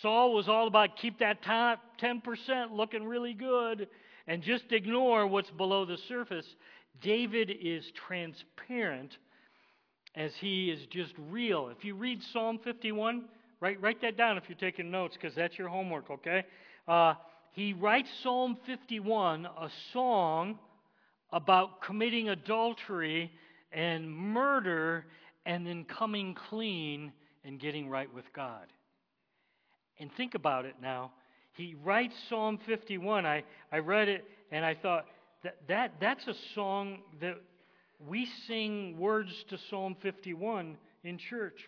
Saul 0.02 0.34
was 0.34 0.48
all 0.48 0.68
about 0.68 0.98
keep 0.98 1.20
that 1.20 1.42
top 1.42 1.80
10% 2.02 2.22
looking 2.72 3.06
really 3.06 3.34
good 3.34 3.88
and 4.28 4.44
just 4.44 4.72
ignore 4.72 5.26
what's 5.26 5.50
below 5.52 5.86
the 5.86 5.98
surface. 6.08 6.46
David 7.02 7.52
is 7.62 7.84
transparent 8.08 9.18
as 10.18 10.32
he 10.42 10.72
is 10.72 10.80
just 10.90 11.14
real. 11.30 11.70
If 11.70 11.86
you 11.86 11.94
read 11.94 12.20
Psalm 12.34 12.60
51, 12.64 13.26
write, 13.62 13.80
write 13.80 14.02
that 14.02 14.18
down 14.18 14.38
if 14.38 14.44
you're 14.50 14.58
taking 14.58 14.90
notes 14.90 15.16
because 15.16 15.36
that's 15.36 15.58
your 15.58 15.70
homework, 15.70 16.10
okay? 16.10 16.44
Uh, 16.88 17.14
he 17.54 17.74
writes 17.74 18.10
Psalm 18.24 18.58
51, 18.66 19.46
a 19.46 19.70
song 19.94 20.58
about 21.32 21.82
committing 21.82 22.30
adultery 22.30 23.32
and 23.72 24.10
murder 24.10 25.06
and 25.46 25.66
then 25.68 25.86
coming 25.86 26.36
clean 26.50 27.14
and 27.46 27.60
getting 27.60 27.88
right 27.88 28.12
with 28.14 28.26
God. 28.36 28.66
And 30.00 30.10
think 30.18 30.34
about 30.34 30.66
it 30.66 30.76
now. 30.82 31.12
He 31.54 31.76
writes 31.84 32.16
Psalm 32.28 32.60
51. 32.66 33.26
I, 33.26 33.44
I 33.72 33.78
read 33.78 34.08
it 34.08 34.26
and 34.52 34.66
I 34.66 34.74
thought, 34.74 35.06
that, 35.44 35.58
that, 35.68 35.94
that's 36.02 36.26
a 36.28 36.34
song 36.56 37.00
that 37.22 37.38
we 38.00 38.28
sing 38.48 38.98
words 38.98 39.32
to 39.50 39.58
Psalm 39.70 39.96
51 40.02 40.78
in 41.04 41.18
church. 41.18 41.68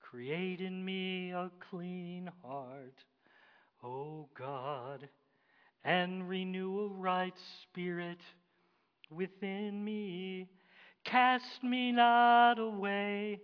Create 0.00 0.60
in 0.60 0.84
me 0.84 1.32
a 1.32 1.50
clean 1.70 2.30
heart, 2.42 2.94
O 3.84 4.26
God, 4.36 5.08
and 5.84 6.28
renew 6.28 6.80
a 6.80 6.88
right 6.88 7.34
spirit 7.62 8.18
within 9.10 9.84
me. 9.84 10.48
Cast 11.04 11.62
me 11.62 11.92
not 11.92 12.58
away 12.58 13.40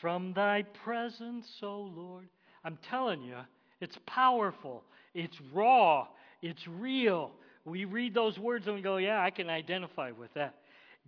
from 0.00 0.32
thy 0.32 0.62
presence, 0.84 1.46
O 1.62 1.92
Lord. 1.94 2.28
I'm 2.64 2.78
telling 2.88 3.22
you, 3.22 3.36
it's 3.80 3.98
powerful, 4.06 4.82
it's 5.14 5.36
raw, 5.52 6.06
it's 6.42 6.66
real. 6.66 7.32
We 7.64 7.84
read 7.84 8.14
those 8.14 8.38
words 8.38 8.66
and 8.66 8.76
we 8.76 8.82
go, 8.82 8.96
yeah, 8.96 9.22
I 9.22 9.30
can 9.30 9.48
identify 9.48 10.10
with 10.10 10.32
that. 10.34 10.54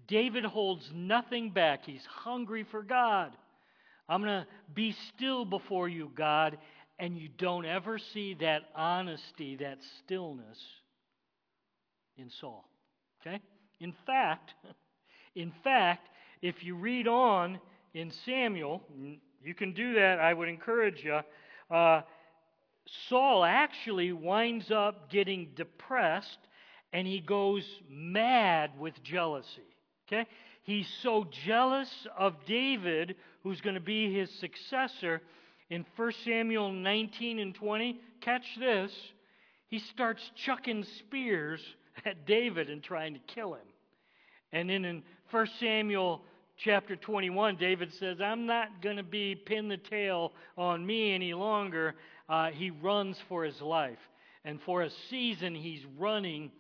David 0.07 0.45
holds 0.45 0.91
nothing 0.95 1.51
back. 1.51 1.85
He's 1.85 2.05
hungry 2.07 2.65
for 2.71 2.83
God. 2.83 3.33
I'm 4.09 4.23
going 4.23 4.43
to 4.43 4.47
be 4.75 4.95
still 5.15 5.45
before 5.45 5.89
you, 5.89 6.11
God. 6.15 6.59
And 6.99 7.17
you 7.17 7.29
don't 7.39 7.65
ever 7.65 7.99
see 7.99 8.35
that 8.35 8.63
honesty, 8.75 9.57
that 9.57 9.79
stillness 9.99 10.59
in 12.17 12.31
Saul. 12.41 12.69
Okay? 13.21 13.41
In 13.81 13.95
fact, 14.07 14.53
in 15.35 15.53
fact, 15.65 16.09
if 16.43 16.63
you 16.63 16.75
read 16.75 17.09
on 17.09 17.59
in 17.95 18.11
Samuel, 18.25 18.83
you 19.43 19.55
can 19.55 19.73
do 19.73 19.95
that, 19.95 20.19
I 20.19 20.33
would 20.33 20.49
encourage 20.49 21.03
you. 21.03 21.21
Uh, 21.71 22.03
Saul 23.09 23.45
actually 23.45 24.13
winds 24.13 24.71
up 24.71 25.11
getting 25.11 25.51
depressed 25.55 26.39
and 26.93 27.07
he 27.07 27.21
goes 27.21 27.65
mad 27.89 28.79
with 28.79 29.03
jealousy. 29.03 29.72
Okay? 30.13 30.29
He's 30.65 30.89
so 31.03 31.27
jealous 31.47 31.91
of 32.17 32.35
David, 32.47 33.17
who's 33.43 33.61
going 33.61 33.75
to 33.75 33.81
be 33.81 34.13
his 34.13 34.31
successor. 34.39 35.21
In 35.71 35.85
1 35.97 36.13
Samuel 36.25 36.71
19 36.71 37.39
and 37.39 37.55
20, 37.55 38.01
catch 38.21 38.45
this. 38.59 38.93
He 39.69 39.79
starts 39.79 40.23
chucking 40.37 40.85
spears 40.99 41.61
at 42.05 42.27
David 42.27 42.69
and 42.69 42.83
trying 42.83 43.15
to 43.15 43.21
kill 43.21 43.55
him. 43.55 43.67
And 44.53 44.69
then 44.69 44.85
in 44.85 45.03
1 45.31 45.47
Samuel 45.59 46.21
chapter 46.59 46.95
21, 46.95 47.57
David 47.57 47.93
says, 47.95 48.21
I'm 48.21 48.47
not 48.47 48.83
going 48.83 48.99
to 48.99 49.03
be 49.03 49.35
pin 49.35 49.69
the 49.69 49.79
tail 49.79 50.33
on 50.59 50.85
me 50.85 51.15
any 51.15 51.33
longer. 51.33 51.95
Uh, 52.29 52.51
he 52.51 52.71
runs 52.71 53.17
for 53.29 53.45
his 53.45 53.61
life. 53.63 53.99
And 54.45 54.61
for 54.61 54.83
a 54.83 54.91
season, 55.09 55.55
he's 55.55 55.85
running 55.99 56.53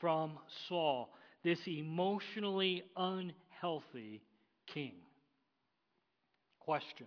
from 0.00 0.38
Saul, 0.68 1.10
this 1.44 1.58
emotionally 1.66 2.84
unhealthy 2.96 4.22
king. 4.66 4.94
Question 6.60 7.06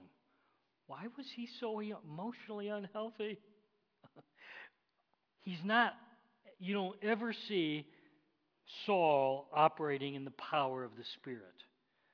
Why 0.87 1.05
was 1.17 1.27
he 1.35 1.47
so 1.59 1.79
emotionally 1.79 2.67
unhealthy? 2.69 3.39
he's 5.41 5.63
not, 5.63 5.93
you 6.59 6.73
don't 6.73 6.95
ever 7.01 7.33
see 7.47 7.85
Saul 8.85 9.47
operating 9.53 10.15
in 10.15 10.25
the 10.25 10.31
power 10.31 10.83
of 10.83 10.91
the 10.97 11.03
Spirit. 11.15 11.63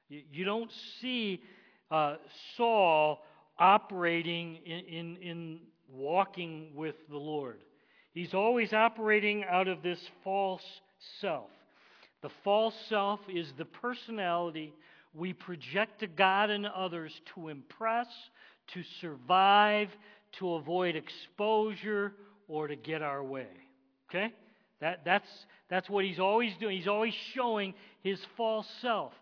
You, 0.10 0.22
you 0.32 0.46
don't 0.46 0.72
see 1.02 1.42
uh, 1.92 2.16
Saul 2.58 3.24
operating 3.58 4.58
in, 4.66 4.80
in, 4.86 5.18
in 5.18 5.60
walking 5.92 6.72
with 6.76 6.96
the 7.10 7.18
Lord. 7.18 7.60
He's 8.14 8.34
always 8.34 8.74
operating 8.74 9.44
out 9.46 9.68
of 9.68 9.82
this 9.82 10.00
false 10.24 10.64
self. 11.22 11.50
The 12.22 12.30
false 12.44 12.76
self 12.90 13.20
is 13.34 13.52
the 13.58 13.66
personality 13.66 14.74
we 15.14 15.34
project 15.34 16.02
to 16.02 16.08
God 16.08 16.50
and 16.50 16.68
others 16.68 17.12
to 17.34 17.48
impress, 17.48 18.08
to 18.74 18.84
survive, 19.02 19.90
to 20.40 20.54
avoid 20.54 20.96
exposure, 20.96 22.14
or 22.48 22.68
to 22.68 22.76
get 22.76 23.02
our 23.02 23.24
way. 23.24 23.48
Okay? 24.10 24.34
That, 24.82 25.02
that's, 25.06 25.30
that's 25.70 25.90
what 25.90 26.06
he's 26.06 26.20
always 26.20 26.54
doing. 26.60 26.78
He's 26.78 26.88
always 26.88 27.14
showing 27.34 27.74
his 28.04 28.20
false 28.38 28.68
self. 28.82 29.14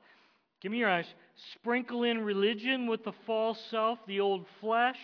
Give 0.61 0.71
me 0.71 0.79
your 0.79 0.89
eyes. 0.89 1.07
Sprinkle 1.53 2.03
in 2.03 2.19
religion 2.21 2.87
with 2.87 3.03
the 3.03 3.13
false 3.25 3.59
self, 3.69 3.99
the 4.07 4.19
old 4.19 4.45
flesh. 4.59 4.97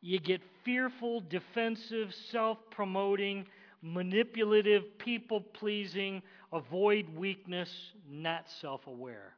You 0.00 0.20
get 0.20 0.40
fearful, 0.64 1.22
defensive, 1.28 2.14
self 2.30 2.58
promoting, 2.70 3.46
manipulative, 3.82 4.98
people 4.98 5.40
pleasing, 5.40 6.22
avoid 6.56 7.08
weakness, 7.16 7.70
not 8.08 8.44
self 8.60 8.86
aware. 8.86 9.34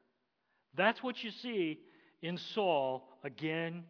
That's 0.76 1.02
what 1.02 1.22
you 1.22 1.30
see 1.42 1.78
in 2.22 2.38
Saul 2.54 3.08
again 3.24 3.84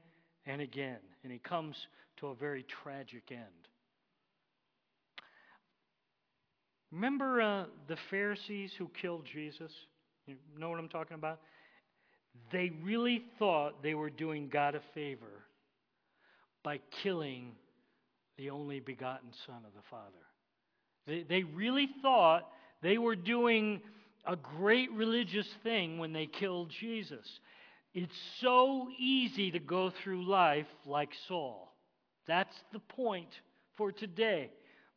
and 0.47 0.61
again. 0.61 0.99
And 1.23 1.33
he 1.33 1.38
comes 1.38 1.77
to 2.19 2.29
a 2.29 2.35
very 2.35 2.64
tragic 2.83 3.25
end. 3.31 3.43
Remember 6.91 7.43
uh, 7.43 7.64
the 7.87 7.97
Pharisees 8.11 8.73
who 8.79 8.91
killed 9.01 9.27
Jesus? 9.31 9.71
You 10.27 10.37
know 10.59 10.71
what 10.71 10.79
I'm 10.79 10.88
talking 10.88 11.17
about? 11.17 11.41
They 12.51 12.73
really 12.83 13.25
thought 13.38 13.83
they 13.83 13.95
were 13.95 14.11
doing 14.11 14.49
God 14.49 14.75
a 14.75 14.81
favor 14.95 15.45
by 16.62 16.81
killing 17.03 17.53
the 18.38 18.51
only 18.51 18.81
begotten 18.81 19.31
Son 19.47 19.57
of 19.67 19.75
the 19.75 19.87
Father. 19.91 20.12
They, 21.07 21.25
they 21.29 21.43
really 21.43 21.88
thought 22.01 22.49
they 22.83 22.99
were 22.99 23.17
doing 23.17 23.81
a 24.27 24.37
great 24.37 24.91
religious 24.93 25.49
thing 25.62 25.99
when 25.99 26.12
they 26.12 26.27
killed 26.27 26.71
Jesus. 26.81 27.27
It's 27.95 28.14
so 28.41 28.88
easy 28.99 29.51
to 29.51 29.59
go 29.59 29.91
through 30.03 30.29
life 30.29 30.67
like 30.87 31.11
Saul. 31.27 31.75
That's 32.27 32.55
the 32.73 32.81
point 32.81 33.31
for 33.77 33.91
today. 33.91 34.51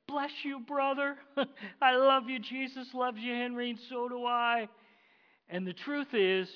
Bless 0.08 0.32
you, 0.44 0.60
brother. 0.60 1.16
I 1.82 1.96
love 1.96 2.30
you. 2.30 2.40
Jesus 2.40 2.88
loves 2.94 3.20
you, 3.20 3.34
Henry, 3.34 3.70
and 3.70 3.80
so 3.90 4.10
do 4.10 4.26
I. 4.26 4.68
And 5.50 5.66
the 5.66 5.74
truth 5.74 6.14
is, 6.14 6.50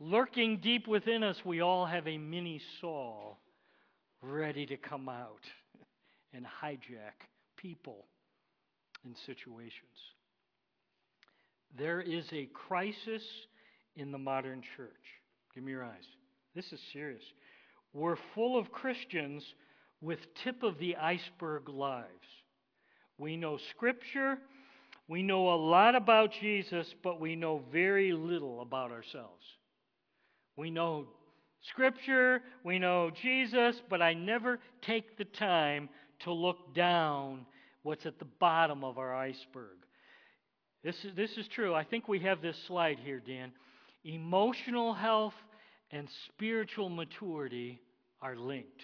lurking 0.00 0.58
deep 0.58 0.88
within 0.88 1.22
us, 1.22 1.36
we 1.44 1.60
all 1.60 1.84
have 1.84 2.08
a 2.08 2.16
mini 2.16 2.60
Saul 2.80 3.38
ready 4.22 4.64
to 4.66 4.76
come 4.76 5.08
out 5.08 5.44
and 6.32 6.46
hijack 6.46 7.28
people 7.56 8.06
and 9.04 9.14
situations. 9.26 9.98
There 11.76 12.00
is 12.00 12.26
a 12.32 12.46
crisis 12.52 13.22
in 13.96 14.12
the 14.12 14.18
modern 14.18 14.62
church. 14.76 14.90
Give 15.54 15.64
me 15.64 15.72
your 15.72 15.84
eyes. 15.84 16.04
This 16.54 16.72
is 16.72 16.80
serious. 16.92 17.22
We're 17.94 18.16
full 18.34 18.58
of 18.58 18.72
Christians 18.72 19.44
with 20.00 20.18
tip 20.42 20.62
of 20.62 20.78
the 20.78 20.96
iceberg 20.96 21.68
lives. 21.68 22.08
We 23.18 23.36
know 23.36 23.58
Scripture, 23.70 24.38
we 25.08 25.22
know 25.22 25.52
a 25.52 25.56
lot 25.56 25.94
about 25.94 26.32
Jesus, 26.32 26.94
but 27.02 27.20
we 27.20 27.36
know 27.36 27.62
very 27.70 28.12
little 28.12 28.62
about 28.62 28.90
ourselves. 28.90 29.44
We 30.56 30.70
know 30.70 31.06
Scripture, 31.60 32.42
we 32.64 32.78
know 32.78 33.10
Jesus, 33.10 33.80
but 33.88 34.02
I 34.02 34.14
never 34.14 34.58
take 34.80 35.16
the 35.16 35.24
time 35.24 35.88
to 36.20 36.32
look 36.32 36.74
down 36.74 37.46
what's 37.82 38.06
at 38.06 38.18
the 38.18 38.24
bottom 38.24 38.84
of 38.84 38.98
our 38.98 39.14
iceberg. 39.14 39.76
This 40.84 40.96
is, 41.04 41.14
this 41.14 41.30
is 41.36 41.46
true. 41.48 41.74
I 41.74 41.84
think 41.84 42.08
we 42.08 42.20
have 42.20 42.42
this 42.42 42.56
slide 42.66 42.98
here, 43.04 43.20
Dan. 43.20 43.52
Emotional 44.04 44.94
health 44.94 45.34
and 45.90 46.08
spiritual 46.26 46.88
maturity 46.88 47.80
are 48.20 48.34
linked. 48.34 48.82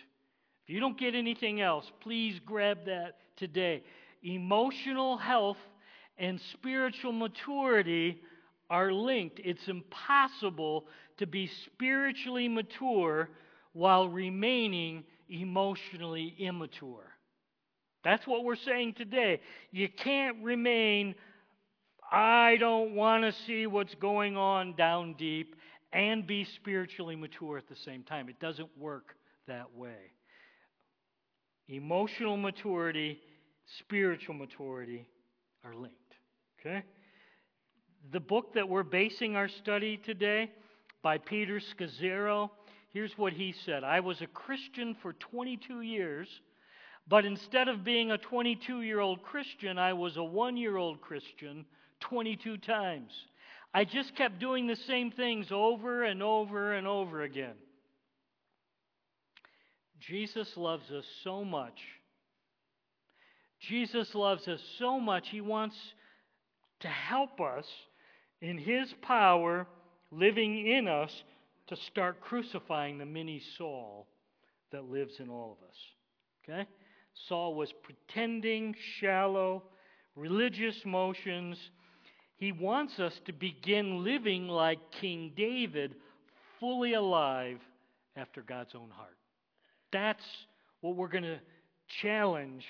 If 0.66 0.74
you 0.74 0.80
don't 0.80 0.98
get 0.98 1.14
anything 1.14 1.60
else, 1.60 1.90
please 2.00 2.38
grab 2.44 2.86
that 2.86 3.16
today. 3.36 3.82
Emotional 4.22 5.16
health 5.16 5.56
and 6.18 6.40
spiritual 6.52 7.12
maturity 7.12 8.20
are 8.70 8.92
linked. 8.92 9.40
It's 9.42 9.66
impossible 9.66 10.86
to 11.16 11.26
be 11.26 11.50
spiritually 11.66 12.48
mature 12.48 13.30
while 13.72 14.08
remaining 14.08 15.04
emotionally 15.28 16.34
immature. 16.38 17.04
That's 18.04 18.26
what 18.26 18.44
we're 18.44 18.56
saying 18.56 18.94
today. 18.94 19.40
You 19.70 19.88
can't 19.88 20.42
remain, 20.42 21.14
I 22.10 22.56
don't 22.58 22.94
want 22.94 23.24
to 23.24 23.32
see 23.46 23.66
what's 23.66 23.94
going 23.94 24.36
on 24.36 24.74
down 24.74 25.14
deep, 25.18 25.56
and 25.92 26.26
be 26.26 26.44
spiritually 26.44 27.16
mature 27.16 27.58
at 27.58 27.68
the 27.68 27.76
same 27.76 28.02
time. 28.02 28.28
It 28.28 28.40
doesn't 28.40 28.68
work 28.78 29.16
that 29.46 29.74
way. 29.74 30.12
Emotional 31.68 32.36
maturity, 32.36 33.18
spiritual 33.78 34.34
maturity 34.34 35.06
are 35.64 35.74
linked. 35.74 35.96
Okay? 36.60 36.82
The 38.10 38.20
book 38.20 38.54
that 38.54 38.68
we're 38.68 38.82
basing 38.82 39.36
our 39.36 39.48
study 39.48 39.98
today 39.98 40.50
by 41.02 41.18
Peter 41.18 41.60
Scazzero, 41.60 42.50
here's 42.90 43.16
what 43.18 43.32
he 43.32 43.54
said 43.64 43.84
I 43.84 44.00
was 44.00 44.22
a 44.22 44.26
Christian 44.26 44.96
for 45.02 45.12
22 45.14 45.82
years, 45.82 46.28
but 47.06 47.24
instead 47.24 47.68
of 47.68 47.84
being 47.84 48.10
a 48.10 48.18
22 48.18 48.82
year 48.82 49.00
old 49.00 49.22
Christian, 49.22 49.78
I 49.78 49.92
was 49.92 50.16
a 50.16 50.24
one 50.24 50.56
year 50.56 50.76
old 50.76 51.00
Christian 51.00 51.66
22 52.00 52.58
times. 52.58 53.12
I 53.72 53.84
just 53.84 54.16
kept 54.16 54.38
doing 54.38 54.66
the 54.66 54.76
same 54.76 55.10
things 55.10 55.48
over 55.50 56.02
and 56.02 56.22
over 56.22 56.72
and 56.72 56.86
over 56.86 57.22
again. 57.22 57.54
Jesus 60.00 60.48
loves 60.56 60.90
us 60.90 61.04
so 61.24 61.44
much. 61.44 61.78
Jesus 63.60 64.14
loves 64.14 64.46
us 64.46 64.60
so 64.78 65.00
much, 65.00 65.28
He 65.30 65.40
wants 65.40 65.76
to 66.80 66.88
help 66.88 67.40
us 67.40 67.66
in 68.40 68.56
His 68.56 68.92
power 69.02 69.66
living 70.10 70.66
in 70.66 70.86
us 70.86 71.10
to 71.66 71.76
start 71.76 72.20
crucifying 72.20 72.98
the 72.98 73.06
mini 73.06 73.42
Saul 73.56 74.06
that 74.72 74.84
lives 74.84 75.14
in 75.18 75.28
all 75.28 75.58
of 75.60 75.68
us. 75.68 75.76
Okay? 76.44 76.68
Saul 77.28 77.54
was 77.54 77.72
pretending, 77.82 78.74
shallow, 79.00 79.64
religious 80.14 80.76
motions. 80.84 81.58
He 82.38 82.52
wants 82.52 82.98
us 82.98 83.12
to 83.26 83.32
begin 83.32 84.04
living 84.04 84.48
like 84.48 84.78
King 85.00 85.32
David, 85.36 85.94
fully 86.60 86.94
alive 86.94 87.58
after 88.16 88.42
God's 88.42 88.74
own 88.74 88.90
heart. 88.90 89.16
That's 89.92 90.24
what 90.80 90.96
we're 90.96 91.08
going 91.08 91.24
to 91.24 91.40
challenge 92.02 92.64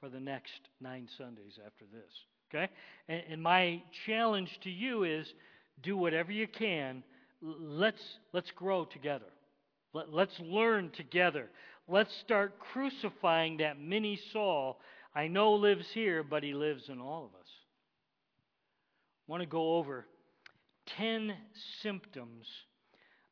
for 0.00 0.08
the 0.08 0.20
next 0.20 0.60
nine 0.80 1.08
Sundays 1.16 1.58
after 1.64 1.84
this. 1.92 2.12
Okay? 2.50 2.70
And, 3.08 3.22
and, 3.30 3.42
my 3.42 3.82
challenge 4.06 4.50
to 4.62 4.70
you 4.70 5.04
is 5.04 5.26
do 5.82 5.96
whatever 5.96 6.32
you 6.32 6.46
can. 6.46 7.02
Let's, 7.42 8.02
let's 8.32 8.50
grow 8.52 8.84
together. 8.84 9.26
Let, 9.92 10.12
let's 10.12 10.38
learn 10.40 10.90
together. 10.96 11.48
Let's 11.88 12.14
start 12.24 12.58
crucifying 12.72 13.58
that 13.58 13.80
mini 13.80 14.18
Saul 14.32 14.78
I 15.14 15.26
know 15.26 15.54
lives 15.54 15.86
here, 15.94 16.22
but 16.22 16.42
he 16.42 16.54
lives 16.54 16.88
in 16.88 17.00
all 17.00 17.24
of 17.24 17.34
us. 17.34 17.37
Want 19.28 19.42
to 19.42 19.46
go 19.46 19.76
over 19.76 20.06
10 20.96 21.34
symptoms 21.82 22.46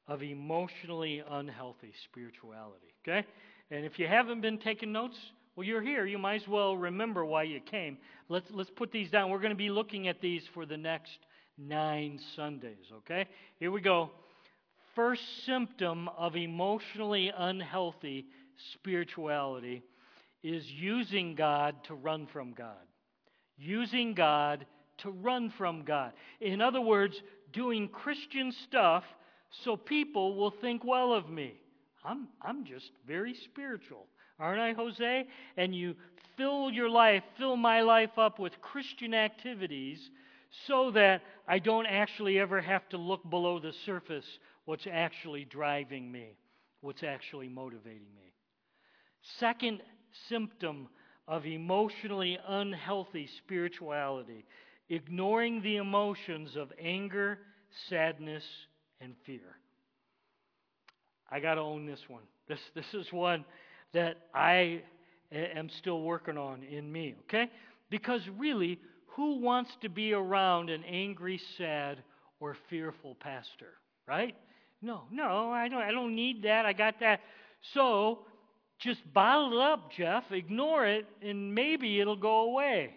of 0.07 0.23
emotionally 0.23 1.23
unhealthy 1.29 1.93
spirituality. 2.05 2.95
Okay? 3.03 3.27
And 3.71 3.85
if 3.85 3.99
you 3.99 4.07
haven't 4.07 4.41
been 4.41 4.59
taking 4.59 4.93
notes, 4.93 5.17
well, 5.57 5.67
you're 5.67 5.83
here. 5.83 6.05
You 6.05 6.19
might 6.19 6.43
as 6.43 6.49
well 6.49 6.77
remember 6.77 7.25
why 7.25 7.45
you 7.45 7.61
came. 7.61 7.99
Let's, 8.29 8.47
let's 8.51 8.71
put 8.71 8.93
these 8.93 9.11
down. 9.11 9.31
We're 9.31 9.41
going 9.41 9.51
to 9.51 9.57
be 9.57 9.71
looking 9.71 10.07
at 10.07 10.21
these 10.21 10.43
for 10.53 10.67
the 10.67 10.77
next 10.77 11.19
nine 11.57 12.21
Sundays. 12.37 12.93
Okay? 12.99 13.27
Here 13.59 13.71
we 13.71 13.81
go. 13.81 14.11
First 14.95 15.23
symptom 15.45 16.09
of 16.17 16.37
emotionally 16.37 17.33
unhealthy 17.37 18.27
spirituality 18.75 19.83
is 20.43 20.65
using 20.71 21.35
God 21.35 21.75
to 21.85 21.95
run 21.95 22.27
from 22.33 22.53
God. 22.53 22.77
Using 23.59 24.15
God 24.15 24.67
to 24.99 25.11
run 25.11 25.53
from 25.57 25.83
God. 25.85 26.13
In 26.41 26.61
other 26.61 26.81
words, 26.81 27.21
doing 27.53 27.89
Christian 27.89 28.53
stuff 28.53 29.05
so 29.65 29.77
people 29.77 30.37
will 30.37 30.51
think 30.51 30.85
well 30.85 31.13
of 31.13 31.29
me. 31.31 31.55
I'm, 32.05 32.29
I'm 32.43 32.65
just 32.65 32.91
very 33.07 33.35
spiritual, 33.35 34.07
aren't 34.39 34.61
I, 34.61 34.73
Jose? 34.73 35.27
And 35.57 35.75
you 35.75 35.95
fill 36.37 36.71
your 36.71 36.89
life, 36.89 37.23
fill 37.39 37.57
my 37.57 37.81
life 37.81 38.19
up 38.19 38.39
with 38.39 38.61
Christian 38.61 39.15
activities 39.15 40.11
so 40.67 40.91
that 40.93 41.23
I 41.49 41.59
don't 41.59 41.87
actually 41.87 42.39
ever 42.39 42.61
have 42.61 42.89
to 42.91 42.97
look 42.97 43.29
below 43.29 43.59
the 43.59 43.73
surface 43.85 44.27
what's 44.65 44.87
actually 44.91 45.45
driving 45.45 46.11
me, 46.11 46.37
what's 46.81 47.03
actually 47.03 47.49
motivating 47.49 48.15
me. 48.17 48.33
Second 49.39 49.81
symptom 50.29 50.89
of 51.29 51.47
emotionally 51.47 52.39
unhealthy 52.47 53.29
spirituality 53.39 54.45
ignoring 54.89 55.63
the 55.63 55.77
emotions 55.77 56.57
of 56.57 56.73
anger, 56.81 57.39
sadness, 57.89 58.45
and 59.01 59.15
fear. 59.25 59.57
I 61.31 61.41
got 61.41 61.55
to 61.55 61.61
own 61.61 61.87
this 61.87 62.01
one. 62.09 62.23
This, 62.49 62.61
this 62.77 62.95
is 62.95 63.13
one 63.13 63.45
that 63.93 64.19
I 64.33 64.83
am 65.33 65.69
still 65.69 66.03
working 66.03 66.39
on 66.39 66.63
in 66.63 66.93
me, 66.93 67.17
okay? 67.25 67.51
Because 67.91 68.21
really, 68.39 68.79
who 69.17 69.41
wants 69.41 69.73
to 69.83 69.89
be 69.89 70.13
around 70.13 70.71
an 70.71 70.85
angry, 70.85 71.41
sad, 71.59 72.05
or 72.39 72.57
fearful 72.71 73.17
pastor, 73.17 73.73
right? 74.07 74.37
No, 74.81 75.03
no, 75.11 75.51
I 75.51 75.69
don't, 75.69 75.83
I 75.83 75.91
don't 75.91 76.15
need 76.15 76.45
that. 76.45 76.67
I 76.67 76.73
got 76.73 77.01
that. 77.01 77.21
So 77.75 78.21
just 78.79 79.01
bottle 79.13 79.59
it 79.59 79.61
up, 79.61 79.91
Jeff. 79.91 80.31
Ignore 80.31 80.87
it, 80.87 81.07
and 81.23 81.53
maybe 81.55 82.01
it'll 82.01 82.15
go 82.15 82.43
away. 82.43 82.95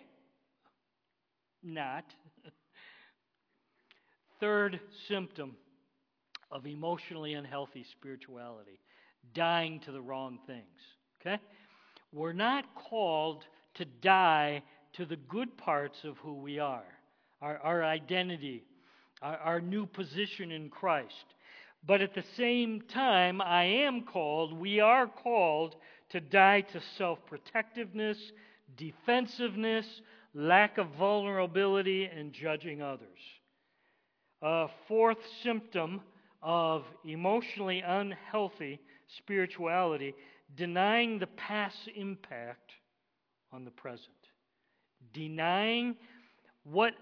Not. 1.64 2.06
Third 4.40 4.80
symptom 5.08 5.56
of 6.52 6.66
emotionally 6.66 7.34
unhealthy 7.34 7.86
spirituality 7.92 8.80
dying 9.34 9.80
to 9.82 9.92
the 9.92 10.02
wrong 10.02 10.40
things. 10.48 10.64
Okay? 11.22 11.42
We're 12.14 12.34
not 12.34 12.74
called 12.74 13.44
to 13.76 13.86
die 13.86 14.64
to 14.94 15.06
the 15.06 15.18
good 15.18 15.58
parts 15.58 16.04
of 16.04 16.18
who 16.18 16.34
we 16.34 16.60
are, 16.60 16.86
our, 17.42 17.58
our 17.60 17.84
identity, 17.84 18.64
our, 19.22 19.38
our 19.38 19.62
new 19.62 19.86
position 19.86 20.52
in 20.52 20.70
Christ. 20.70 21.36
But 21.86 22.02
at 22.02 22.14
the 22.14 22.24
same 22.36 22.82
time, 22.82 23.42
I 23.42 23.64
am 23.64 24.04
called, 24.04 24.54
we 24.54 24.80
are 24.80 25.08
called 25.08 25.76
to 26.10 26.20
die 26.20 26.62
to 26.62 26.82
self 26.98 27.20
protectiveness, 27.26 28.18
defensiveness, 28.76 30.02
lack 30.34 30.78
of 30.78 30.88
vulnerability, 30.98 32.06
and 32.06 32.34
judging 32.34 32.82
others. 32.82 33.20
A 34.42 34.68
fourth 34.88 35.18
symptom 35.44 36.02
of 36.42 36.84
emotionally 37.04 37.82
unhealthy 37.86 38.80
spirituality 39.18 40.14
denying 40.56 41.20
the 41.20 41.28
past 41.28 41.90
impact 41.96 42.72
on 43.52 43.66
the 43.66 43.72
present, 43.72 44.08
denying 45.14 45.96
what, 46.64 46.94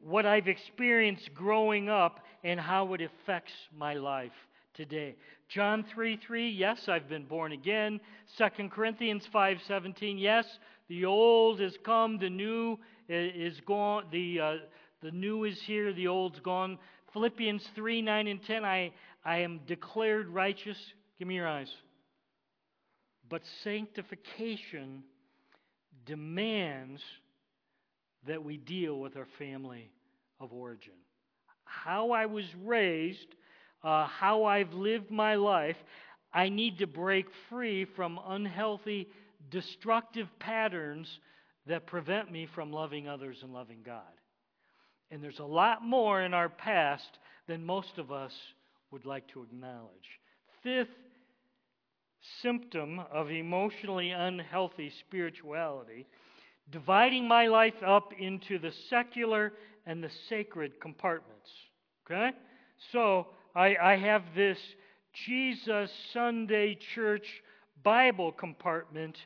what 0.00 0.26
I've 0.26 0.48
experienced 0.48 1.34
growing 1.34 1.88
up 1.88 2.20
and 2.44 2.58
how 2.58 2.94
it 2.94 3.00
affects 3.00 3.52
my 3.76 3.94
life 3.94 4.32
today. 4.74 5.16
John 5.48 5.84
3 5.94 6.16
3, 6.16 6.50
yes, 6.50 6.88
I've 6.88 7.08
been 7.08 7.24
born 7.24 7.52
again. 7.52 8.00
2 8.38 8.68
Corinthians 8.68 9.28
5 9.32 9.58
17, 9.66 10.18
yes, 10.18 10.46
the 10.92 11.06
old 11.06 11.58
has 11.60 11.74
come, 11.86 12.18
the 12.18 12.28
new 12.28 12.78
is 13.08 13.58
gone, 13.64 14.04
the, 14.12 14.40
uh, 14.40 14.54
the 15.00 15.10
new 15.10 15.44
is 15.44 15.58
here, 15.62 15.90
the 15.94 16.06
old's 16.06 16.38
gone. 16.40 16.78
Philippians 17.14 17.66
3 17.74 18.02
9 18.02 18.26
and 18.26 18.44
10, 18.44 18.62
I, 18.62 18.92
I 19.24 19.38
am 19.38 19.60
declared 19.66 20.28
righteous. 20.28 20.76
Give 21.18 21.26
me 21.26 21.36
your 21.36 21.48
eyes. 21.48 21.72
But 23.30 23.40
sanctification 23.64 25.02
demands 26.04 27.00
that 28.26 28.44
we 28.44 28.58
deal 28.58 29.00
with 29.00 29.16
our 29.16 29.28
family 29.38 29.90
of 30.40 30.52
origin. 30.52 30.92
How 31.64 32.10
I 32.10 32.26
was 32.26 32.44
raised, 32.62 33.34
uh, 33.82 34.06
how 34.08 34.44
I've 34.44 34.74
lived 34.74 35.10
my 35.10 35.36
life, 35.36 35.76
I 36.34 36.50
need 36.50 36.78
to 36.80 36.86
break 36.86 37.26
free 37.48 37.86
from 37.96 38.20
unhealthy, 38.26 39.08
destructive 39.50 40.28
patterns 40.38 41.08
that 41.66 41.86
prevent 41.86 42.30
me 42.30 42.48
from 42.54 42.72
loving 42.72 43.08
others 43.08 43.38
and 43.42 43.52
loving 43.52 43.80
God. 43.84 44.02
And 45.10 45.22
there's 45.22 45.38
a 45.38 45.44
lot 45.44 45.84
more 45.84 46.22
in 46.22 46.34
our 46.34 46.48
past 46.48 47.18
than 47.46 47.64
most 47.64 47.98
of 47.98 48.10
us 48.10 48.32
would 48.90 49.04
like 49.04 49.28
to 49.28 49.42
acknowledge. 49.42 50.20
Fifth 50.62 50.88
symptom 52.40 53.00
of 53.12 53.30
emotionally 53.30 54.10
unhealthy 54.10 54.92
spirituality 55.00 56.06
dividing 56.70 57.26
my 57.26 57.48
life 57.48 57.74
up 57.84 58.12
into 58.18 58.58
the 58.58 58.72
secular 58.88 59.52
and 59.86 60.02
the 60.02 60.10
sacred 60.28 60.80
compartments. 60.80 61.50
Okay? 62.06 62.30
So 62.92 63.26
I, 63.54 63.76
I 63.76 63.96
have 63.96 64.22
this 64.34 64.58
Jesus 65.26 65.90
Sunday 66.12 66.78
church 66.94 67.26
Bible 67.82 68.32
compartment, 68.32 69.16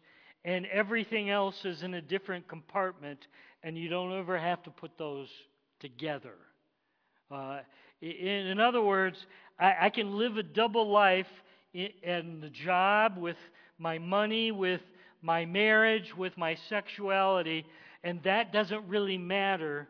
and 0.45 0.67
everything 0.67 1.31
else 1.31 1.65
is 1.65 1.83
in 1.83 1.95
a 1.95 2.03
different 2.03 2.49
compartment, 2.49 3.27
and 3.63 3.77
you 3.77 3.89
don't 3.89 4.13
ever 4.13 4.39
have 4.39 4.63
to 4.65 4.71
put 4.71 4.97
those 4.99 5.29
together. 5.81 6.35
Uh, 7.31 7.61
in, 8.01 8.47
in, 8.47 8.61
other 8.61 8.83
words, 8.83 9.27
I, 9.59 9.75
I, 9.83 9.91
can 9.91 10.17
live 10.17 10.37
a 10.37 10.43
double 10.43 10.89
life 10.89 11.27
in, 11.75 11.89
in 12.03 12.41
the 12.41 12.51
job, 12.51 13.19
with 13.19 13.37
my 13.79 13.99
money, 13.99 14.53
with 14.53 14.81
my 15.23 15.45
marriage, 15.45 16.17
with 16.17 16.37
my 16.39 16.57
sexuality, 16.69 17.67
and 18.05 18.23
that 18.23 18.53
doesn't 18.53 18.87
really 18.87 19.19
matter 19.19 19.89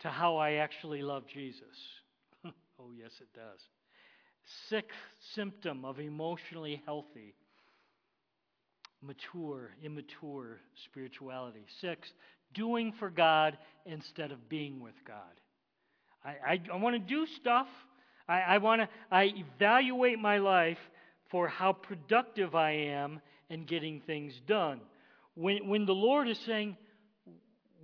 to 0.00 0.08
how 0.08 0.36
I 0.36 0.52
actually 0.52 1.02
love 1.02 1.24
Jesus. 1.26 1.76
oh, 2.44 2.90
yes, 2.96 3.10
it 3.20 3.28
does. 3.34 3.60
Sixth 4.68 4.96
symptom 5.34 5.84
of 5.84 6.00
emotionally 6.00 6.82
healthy, 6.86 7.34
mature, 9.02 9.70
immature 9.82 10.60
spirituality. 10.84 11.64
Six, 11.80 12.08
doing 12.54 12.92
for 12.98 13.10
God 13.10 13.56
instead 13.86 14.32
of 14.32 14.48
being 14.48 14.80
with 14.80 14.94
God. 15.06 15.18
I, 16.24 16.30
I, 16.52 16.60
I 16.72 16.76
want 16.76 16.94
to 16.96 17.14
do 17.14 17.26
stuff. 17.26 17.66
I, 18.28 18.40
I 18.40 18.58
want 18.58 18.82
to 18.82 18.88
I 19.10 19.32
evaluate 19.56 20.18
my 20.18 20.38
life 20.38 20.78
for 21.30 21.48
how 21.48 21.72
productive 21.72 22.54
I 22.54 22.72
am 22.72 23.20
in 23.50 23.64
getting 23.64 24.00
things 24.00 24.34
done. 24.46 24.80
When, 25.34 25.68
when 25.68 25.86
the 25.86 25.94
Lord 25.94 26.28
is 26.28 26.38
saying, 26.46 26.76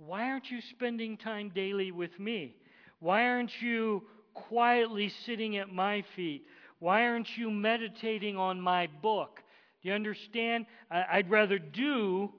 Why 0.05 0.29
aren't 0.29 0.49
you 0.51 0.59
spending 0.71 1.17
time 1.17 1.51
daily 1.53 1.91
with 1.91 2.19
me? 2.19 2.55
Why 2.99 3.27
aren't 3.27 3.51
you 3.61 4.03
quietly 4.33 5.11
sitting 5.25 5.57
at 5.57 5.69
my 5.69 6.03
feet? 6.15 6.45
Why 6.79 7.03
aren't 7.07 7.37
you 7.37 7.49
meditating 7.49 8.35
on 8.35 8.59
my 8.59 8.87
book? 9.01 9.41
Do 9.85 9.89
you 9.89 9.95
understand? 9.95 10.65
I'd 10.89 11.29
rather 11.29 11.59
do 11.59 12.31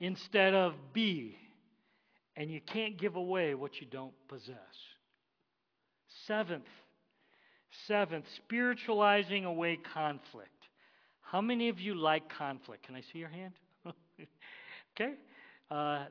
instead 0.00 0.54
of 0.54 0.72
be. 0.94 1.36
And 2.34 2.50
you 2.50 2.62
can't 2.62 2.96
give 2.96 3.16
away 3.16 3.54
what 3.54 3.78
you 3.78 3.86
don't 3.86 4.14
possess. 4.26 4.56
Seventh, 6.26 6.64
seventh, 7.86 8.24
spiritualizing 8.36 9.44
away 9.44 9.80
conflict. 9.92 10.48
How 11.20 11.42
many 11.42 11.68
of 11.68 11.78
you 11.78 11.94
like 11.94 12.30
conflict? 12.30 12.86
Can 12.86 12.94
I 12.94 13.02
see 13.02 13.18
your 13.18 13.28
hand? 13.28 13.52
okay. 14.96 15.12
Uh, 15.70 16.06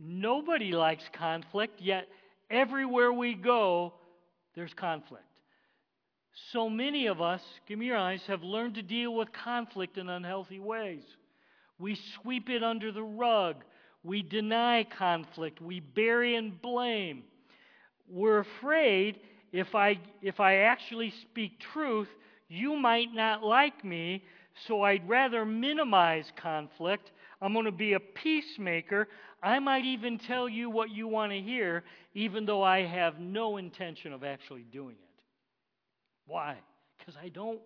nobody 0.00 0.72
likes 0.72 1.04
conflict, 1.12 1.78
yet 1.78 2.08
everywhere 2.48 3.12
we 3.12 3.34
go, 3.34 3.92
there's 4.54 4.72
conflict. 4.72 5.27
So 6.52 6.70
many 6.70 7.06
of 7.06 7.20
us, 7.20 7.42
give 7.66 7.78
me 7.78 7.86
your 7.86 7.96
eyes, 7.96 8.22
have 8.26 8.42
learned 8.42 8.74
to 8.76 8.82
deal 8.82 9.14
with 9.14 9.32
conflict 9.32 9.98
in 9.98 10.08
unhealthy 10.08 10.58
ways. 10.58 11.02
We 11.78 11.98
sweep 12.20 12.48
it 12.48 12.62
under 12.62 12.92
the 12.92 13.02
rug. 13.02 13.64
We 14.02 14.22
deny 14.22 14.84
conflict. 14.84 15.60
We 15.60 15.80
bury 15.80 16.36
and 16.36 16.60
blame. 16.60 17.24
We're 18.08 18.40
afraid 18.40 19.20
if 19.52 19.74
I, 19.74 19.98
if 20.22 20.40
I 20.40 20.56
actually 20.56 21.12
speak 21.22 21.60
truth, 21.60 22.08
you 22.48 22.76
might 22.76 23.12
not 23.12 23.42
like 23.42 23.84
me, 23.84 24.24
so 24.66 24.82
I'd 24.82 25.08
rather 25.08 25.44
minimize 25.44 26.30
conflict. 26.40 27.12
I'm 27.40 27.52
going 27.52 27.66
to 27.66 27.72
be 27.72 27.92
a 27.92 28.00
peacemaker. 28.00 29.08
I 29.42 29.58
might 29.58 29.84
even 29.84 30.18
tell 30.18 30.48
you 30.48 30.70
what 30.70 30.90
you 30.90 31.06
want 31.06 31.32
to 31.32 31.40
hear, 31.40 31.84
even 32.14 32.46
though 32.46 32.62
I 32.62 32.84
have 32.84 33.20
no 33.20 33.56
intention 33.58 34.12
of 34.12 34.24
actually 34.24 34.64
doing 34.72 34.96
it. 35.00 35.07
Why? 36.28 36.58
Because 36.98 37.14
I 37.20 37.30
don't 37.30 37.60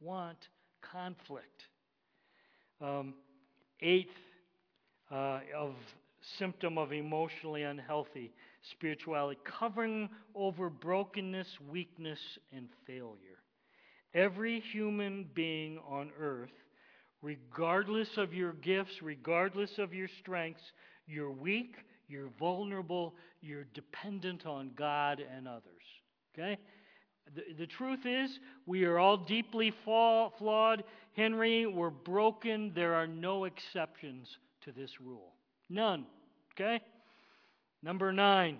want 0.00 0.38
conflict. 0.92 1.62
Um, 2.80 3.14
eighth 3.80 4.10
uh, 5.10 5.40
of 5.56 5.74
symptom 6.38 6.78
of 6.78 6.92
emotionally 6.92 7.62
unhealthy 7.62 8.32
spirituality, 8.72 9.38
covering 9.60 10.08
over 10.34 10.68
brokenness, 10.68 11.46
weakness, 11.70 12.18
and 12.52 12.68
failure. 12.86 13.38
Every 14.14 14.60
human 14.72 15.28
being 15.34 15.78
on 15.88 16.10
earth, 16.18 16.50
regardless 17.22 18.08
of 18.16 18.34
your 18.34 18.54
gifts, 18.54 19.02
regardless 19.02 19.78
of 19.78 19.94
your 19.94 20.08
strengths, 20.20 20.62
you're 21.06 21.30
weak, 21.30 21.76
you're 22.08 22.30
vulnerable, 22.38 23.14
you're 23.40 23.66
dependent 23.74 24.46
on 24.46 24.70
God 24.76 25.20
and 25.36 25.46
others. 25.46 25.62
Okay? 26.34 26.58
The, 27.34 27.42
the 27.58 27.66
truth 27.66 28.06
is, 28.06 28.38
we 28.66 28.84
are 28.84 28.98
all 28.98 29.16
deeply 29.16 29.72
flawed. 29.84 30.84
Henry, 31.14 31.66
we're 31.66 31.90
broken. 31.90 32.72
There 32.74 32.94
are 32.94 33.06
no 33.06 33.44
exceptions 33.44 34.28
to 34.64 34.72
this 34.72 34.90
rule. 35.00 35.32
None. 35.68 36.06
Okay? 36.54 36.80
Number 37.82 38.12
nine, 38.12 38.58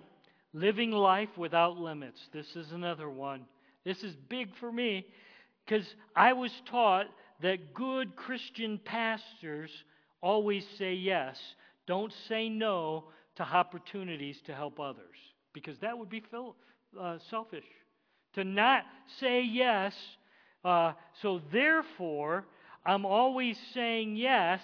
living 0.53 0.91
life 0.91 1.29
without 1.37 1.77
limits. 1.77 2.19
This 2.33 2.55
is 2.55 2.71
another 2.71 3.09
one. 3.09 3.45
This 3.85 4.03
is 4.03 4.15
big 4.29 4.49
for 4.59 4.71
me 4.71 5.05
because 5.65 5.85
I 6.15 6.33
was 6.33 6.51
taught 6.69 7.07
that 7.41 7.73
good 7.73 8.15
Christian 8.15 8.79
pastors 8.83 9.71
always 10.21 10.65
say 10.77 10.93
yes, 10.93 11.37
don't 11.85 12.11
say 12.27 12.49
no 12.49 13.05
to 13.35 13.43
opportunities 13.43 14.37
to 14.45 14.53
help 14.53 14.79
others 14.79 15.15
because 15.53 15.77
that 15.79 15.97
would 15.97 16.09
be 16.09 16.23
uh, 16.99 17.17
selfish 17.29 17.63
to 18.37 18.43
not 18.43 18.83
say 19.19 19.41
yes. 19.41 19.93
Uh, 20.63 20.93
so, 21.23 21.41
therefore, 21.51 22.45
I'm 22.85 23.03
always 23.03 23.57
saying 23.73 24.15
yes 24.15 24.61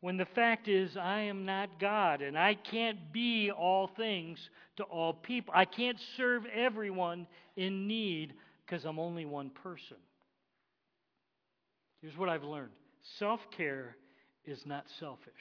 when 0.00 0.18
the 0.18 0.26
fact 0.26 0.68
is 0.68 0.98
I 0.98 1.20
am 1.22 1.46
not 1.46 1.80
God 1.80 2.20
and 2.20 2.38
I 2.38 2.54
can't 2.54 3.12
be 3.12 3.50
all 3.50 3.88
things 3.96 4.38
to 4.76 4.82
all 4.84 5.14
people. 5.14 5.54
I 5.56 5.64
can't 5.64 5.98
serve 6.18 6.44
everyone 6.54 7.26
in 7.56 7.88
need 7.88 8.34
because 8.66 8.84
I'm 8.84 8.98
only 8.98 9.24
one 9.24 9.48
person. 9.48 9.96
Here's 12.02 12.18
what 12.18 12.28
I've 12.28 12.44
learned 12.44 12.72
self 13.18 13.40
care 13.56 13.96
is 14.44 14.60
not 14.66 14.84
selfish, 15.00 15.32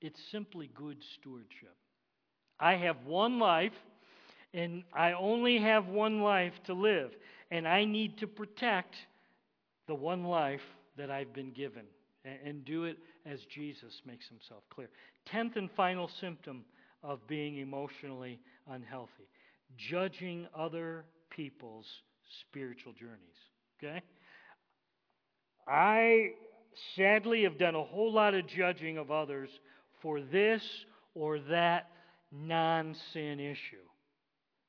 it's 0.00 0.20
simply 0.30 0.70
good 0.76 0.98
stewardship. 1.18 1.74
I 2.60 2.76
have 2.76 3.04
one 3.04 3.40
life, 3.40 3.72
and 4.54 4.84
I 4.92 5.12
only 5.12 5.58
have 5.58 5.86
one 5.86 6.22
life 6.22 6.54
to 6.66 6.74
live, 6.74 7.10
and 7.50 7.68
I 7.68 7.84
need 7.84 8.18
to 8.18 8.26
protect 8.26 8.94
the 9.86 9.94
one 9.94 10.24
life 10.24 10.62
that 10.96 11.10
I've 11.10 11.34
been 11.34 11.52
given 11.52 11.84
and 12.24 12.64
do 12.64 12.84
it 12.84 12.96
as 13.26 13.40
Jesus 13.54 14.00
makes 14.06 14.26
himself 14.28 14.62
clear. 14.70 14.88
Tenth 15.26 15.56
and 15.56 15.70
final 15.72 16.08
symptom 16.20 16.64
of 17.02 17.26
being 17.26 17.58
emotionally 17.58 18.40
unhealthy 18.70 19.28
judging 19.76 20.46
other 20.56 21.04
people's 21.30 21.86
spiritual 22.48 22.92
journeys. 22.92 23.18
Okay? 23.82 24.02
I 25.66 26.30
sadly 26.96 27.44
have 27.44 27.58
done 27.58 27.74
a 27.74 27.82
whole 27.82 28.12
lot 28.12 28.34
of 28.34 28.46
judging 28.46 28.98
of 28.98 29.10
others 29.10 29.48
for 30.02 30.20
this 30.20 30.62
or 31.14 31.38
that 31.38 31.90
non 32.32 32.94
sin 33.12 33.40
issue. 33.40 33.76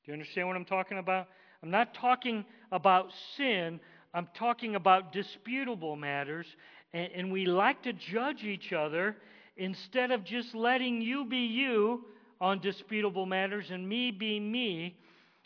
Do 0.06 0.12
you 0.12 0.14
understand 0.14 0.46
what 0.46 0.56
I'm 0.56 0.64
talking 0.64 0.98
about? 0.98 1.26
I'm 1.62 1.70
not 1.70 1.92
talking 1.94 2.44
about 2.70 3.10
sin, 3.36 3.80
I'm 4.14 4.28
talking 4.38 4.76
about 4.76 5.12
disputable 5.12 5.96
matters 5.96 6.46
and, 6.92 7.10
and 7.14 7.32
we 7.32 7.44
like 7.44 7.82
to 7.82 7.92
judge 7.92 8.42
each 8.42 8.72
other 8.72 9.16
instead 9.56 10.10
of 10.10 10.24
just 10.24 10.54
letting 10.54 11.02
you 11.02 11.24
be 11.24 11.46
you 11.46 12.04
on 12.40 12.60
disputable 12.60 13.26
matters 13.26 13.66
and 13.70 13.88
me 13.88 14.10
be 14.10 14.38
me, 14.38 14.96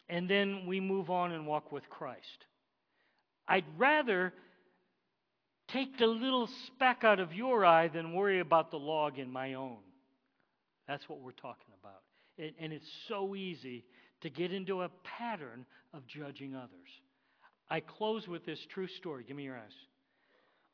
and 0.08 0.28
then 0.28 0.66
we 0.66 0.80
move 0.80 1.08
on 1.10 1.32
and 1.32 1.46
walk 1.46 1.70
with 1.70 1.88
Christ. 1.88 2.46
I'd 3.46 3.64
rather 3.78 4.32
take 5.68 5.98
the 5.98 6.06
little 6.06 6.48
speck 6.66 7.04
out 7.04 7.20
of 7.20 7.32
your 7.32 7.64
eye 7.64 7.88
than 7.88 8.14
worry 8.14 8.40
about 8.40 8.70
the 8.70 8.78
log 8.78 9.18
in 9.18 9.30
my 9.30 9.54
own. 9.54 9.78
That's 10.88 11.08
what 11.08 11.20
we're 11.20 11.30
talking 11.30 11.72
about. 11.80 12.02
And, 12.38 12.52
and 12.58 12.72
it's 12.72 12.90
so 13.06 13.36
easy 13.36 13.84
to 14.22 14.30
get 14.30 14.52
into 14.52 14.82
a 14.82 14.90
pattern 15.18 15.64
of 15.94 16.06
judging 16.06 16.54
others. 16.54 16.88
I 17.70 17.80
close 17.80 18.26
with 18.28 18.44
this 18.44 18.58
true 18.68 18.88
story. 18.88 19.24
Give 19.26 19.36
me 19.36 19.44
your 19.44 19.56
eyes. 19.56 19.72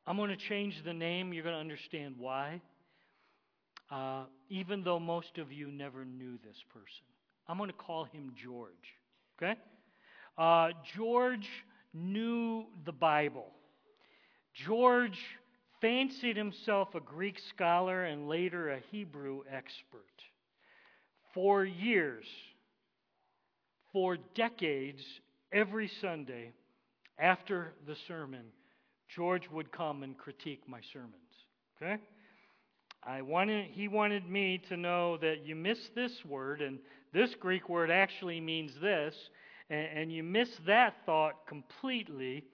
I'm 0.07 0.16
going 0.16 0.30
to 0.30 0.36
change 0.36 0.82
the 0.84 0.94
name. 0.94 1.32
You're 1.32 1.42
going 1.42 1.55
to 1.55 1.61
understand 1.61 2.14
why. 2.18 2.61
Uh, 3.90 4.24
even 4.49 4.82
though 4.82 4.99
most 4.99 5.38
of 5.38 5.53
you 5.53 5.70
never 5.70 6.05
knew 6.05 6.38
this 6.44 6.57
person, 6.72 7.05
I'm 7.49 7.59
going 7.59 7.70
to 7.70 7.76
call 7.76 8.05
him 8.05 8.32
George. 8.42 8.72
Okay? 9.36 9.59
Uh, 10.38 10.70
George 10.97 11.49
knew 11.92 12.64
the 12.84 12.92
Bible. 12.92 13.47
George 14.55 15.18
fancied 15.80 16.36
himself 16.36 16.94
a 16.94 17.01
Greek 17.01 17.38
scholar 17.55 18.05
and 18.05 18.28
later 18.28 18.70
a 18.70 18.80
Hebrew 18.90 19.42
expert. 19.53 20.05
For 21.34 21.64
years, 21.64 22.24
for 23.97 24.18
decades, 24.34 25.03
every 25.55 25.90
Sunday 26.03 26.53
after 27.18 27.72
the 27.86 27.97
sermon, 28.07 28.42
George 29.09 29.49
would 29.51 29.72
come 29.72 30.03
and 30.03 30.18
critique 30.18 30.61
my 30.68 30.80
sermons. 30.92 31.14
Okay? 31.80 31.97
I 33.03 33.22
wanted, 33.22 33.70
he 33.70 33.88
wanted 33.88 34.28
me 34.28 34.61
to 34.68 34.76
know 34.76 35.16
that 35.22 35.47
you 35.47 35.57
miss 35.57 35.78
this 35.94 36.12
word, 36.26 36.61
and 36.61 36.78
this 37.14 37.34
Greek 37.36 37.70
word 37.70 37.90
actually 37.90 38.38
means 38.38 38.72
this, 38.82 39.14
and, 39.70 39.86
and 39.86 40.12
you 40.12 40.22
miss 40.22 40.51
that 40.66 40.97
thought 41.07 41.47
completely. 41.47 42.44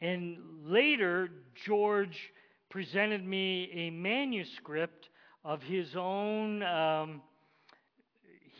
And 0.00 0.38
later, 0.64 1.28
George 1.66 2.32
presented 2.70 3.22
me 3.22 3.68
a 3.74 3.90
manuscript 3.90 5.10
of 5.44 5.60
his 5.60 5.94
own. 5.96 6.62
Um, 6.62 7.20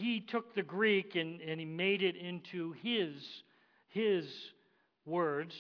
he 0.03 0.21
took 0.21 0.55
the 0.55 0.63
Greek 0.63 1.15
and, 1.15 1.41
and 1.41 1.61
he 1.61 1.67
made 1.67 2.03
it 2.03 2.17
into 2.17 2.73
his, 2.83 3.15
his 3.89 4.27
words 5.07 5.55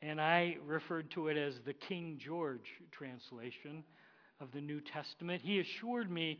and 0.00 0.20
I 0.20 0.56
referred 0.64 1.10
to 1.12 1.28
it 1.28 1.36
as 1.36 1.54
the 1.66 1.72
King 1.72 2.20
George 2.24 2.68
translation 2.92 3.82
of 4.40 4.52
the 4.52 4.60
New 4.60 4.80
Testament. 4.80 5.42
He 5.42 5.58
assured 5.58 6.10
me 6.10 6.38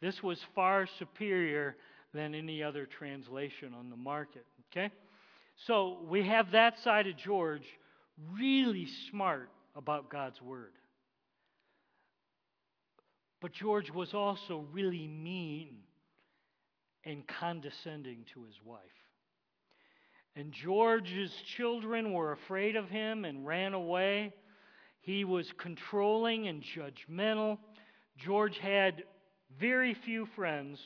this 0.00 0.22
was 0.22 0.38
far 0.54 0.88
superior 0.98 1.76
than 2.12 2.34
any 2.34 2.62
other 2.62 2.86
translation 2.86 3.72
on 3.78 3.90
the 3.90 3.96
market. 3.96 4.44
Okay? 4.72 4.90
So 5.66 5.98
we 6.08 6.26
have 6.26 6.50
that 6.52 6.78
side 6.80 7.06
of 7.06 7.16
George 7.16 7.66
really 8.32 8.88
smart 9.10 9.50
about 9.76 10.10
God's 10.10 10.42
Word. 10.42 10.72
But 13.40 13.52
George 13.52 13.90
was 13.90 14.14
also 14.14 14.64
really 14.72 15.06
mean 15.06 15.76
and 17.04 17.26
condescending 17.26 18.24
to 18.34 18.44
his 18.44 18.56
wife. 18.64 18.80
And 20.36 20.52
George's 20.52 21.32
children 21.56 22.12
were 22.12 22.32
afraid 22.32 22.76
of 22.76 22.88
him 22.88 23.24
and 23.24 23.46
ran 23.46 23.74
away. 23.74 24.34
He 25.00 25.24
was 25.24 25.52
controlling 25.58 26.48
and 26.48 26.62
judgmental. 26.62 27.58
George 28.16 28.58
had 28.58 29.04
very 29.58 29.94
few 29.94 30.26
friends 30.36 30.78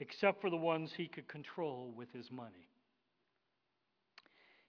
except 0.00 0.40
for 0.40 0.50
the 0.50 0.56
ones 0.56 0.92
he 0.96 1.06
could 1.06 1.28
control 1.28 1.92
with 1.96 2.10
his 2.12 2.30
money. 2.30 2.68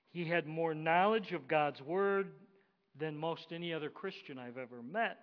He 0.09 0.25
had 0.25 0.47
more 0.47 0.73
knowledge 0.73 1.33
of 1.33 1.47
God's 1.47 1.81
Word 1.81 2.31
than 2.97 3.17
most 3.17 3.47
any 3.51 3.73
other 3.73 3.89
Christian 3.89 4.39
I've 4.39 4.57
ever 4.57 4.81
met. 4.81 5.17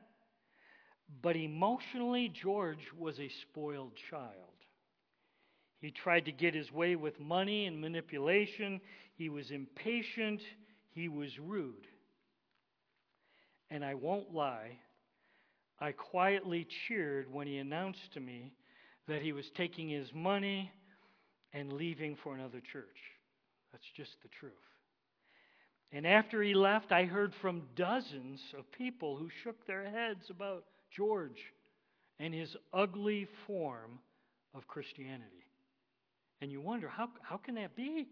But 1.22 1.36
emotionally, 1.36 2.28
George 2.28 2.86
was 2.98 3.18
a 3.18 3.30
spoiled 3.42 3.92
child. 4.10 4.51
He 5.82 5.90
tried 5.90 6.26
to 6.26 6.32
get 6.32 6.54
his 6.54 6.70
way 6.70 6.94
with 6.94 7.18
money 7.18 7.66
and 7.66 7.80
manipulation. 7.80 8.80
He 9.16 9.28
was 9.28 9.50
impatient. 9.50 10.40
He 10.92 11.08
was 11.08 11.36
rude. 11.40 11.88
And 13.68 13.84
I 13.84 13.94
won't 13.94 14.32
lie, 14.32 14.78
I 15.80 15.90
quietly 15.90 16.68
cheered 16.86 17.32
when 17.32 17.48
he 17.48 17.58
announced 17.58 18.12
to 18.14 18.20
me 18.20 18.52
that 19.08 19.22
he 19.22 19.32
was 19.32 19.50
taking 19.56 19.88
his 19.88 20.08
money 20.14 20.70
and 21.52 21.72
leaving 21.72 22.16
for 22.22 22.36
another 22.36 22.60
church. 22.60 22.86
That's 23.72 23.90
just 23.96 24.12
the 24.22 24.28
truth. 24.28 24.52
And 25.90 26.06
after 26.06 26.42
he 26.42 26.54
left, 26.54 26.92
I 26.92 27.06
heard 27.06 27.34
from 27.42 27.62
dozens 27.74 28.40
of 28.56 28.70
people 28.70 29.16
who 29.16 29.28
shook 29.42 29.66
their 29.66 29.90
heads 29.90 30.30
about 30.30 30.64
George 30.96 31.42
and 32.20 32.32
his 32.32 32.54
ugly 32.72 33.26
form 33.48 33.98
of 34.54 34.68
Christianity. 34.68 35.42
And 36.42 36.50
you 36.50 36.60
wonder, 36.60 36.88
how, 36.88 37.08
how 37.22 37.36
can 37.36 37.54
that 37.54 37.76
be? 37.76 38.08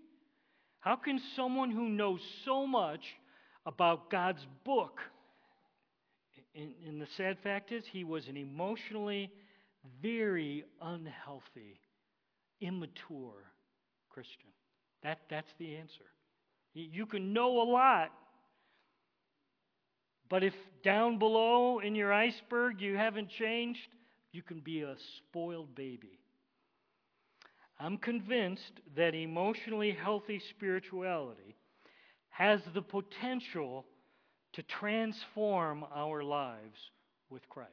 How 0.78 0.94
can 0.94 1.20
someone 1.34 1.72
who 1.72 1.88
knows 1.88 2.20
so 2.44 2.64
much 2.64 3.00
about 3.66 4.08
God's 4.08 4.46
book, 4.64 5.00
and, 6.54 6.72
and 6.86 7.02
the 7.02 7.08
sad 7.16 7.38
fact 7.42 7.72
is, 7.72 7.82
he 7.90 8.04
was 8.04 8.28
an 8.28 8.36
emotionally 8.36 9.32
very 10.00 10.64
unhealthy, 10.80 11.80
immature 12.60 13.50
Christian. 14.10 14.50
That, 15.02 15.18
that's 15.28 15.50
the 15.58 15.74
answer. 15.74 16.04
You 16.72 17.06
can 17.06 17.32
know 17.32 17.60
a 17.62 17.66
lot, 17.68 18.12
but 20.28 20.44
if 20.44 20.54
down 20.84 21.18
below 21.18 21.80
in 21.80 21.96
your 21.96 22.12
iceberg 22.12 22.80
you 22.80 22.96
haven't 22.96 23.30
changed, 23.30 23.88
you 24.30 24.42
can 24.42 24.60
be 24.60 24.82
a 24.82 24.94
spoiled 25.18 25.74
baby. 25.74 26.19
I'm 27.80 27.96
convinced 27.96 28.80
that 28.94 29.14
emotionally 29.14 29.92
healthy 29.92 30.40
spirituality 30.50 31.56
has 32.28 32.60
the 32.74 32.82
potential 32.82 33.86
to 34.52 34.62
transform 34.62 35.84
our 35.94 36.22
lives 36.22 36.78
with 37.30 37.48
Christ. 37.48 37.70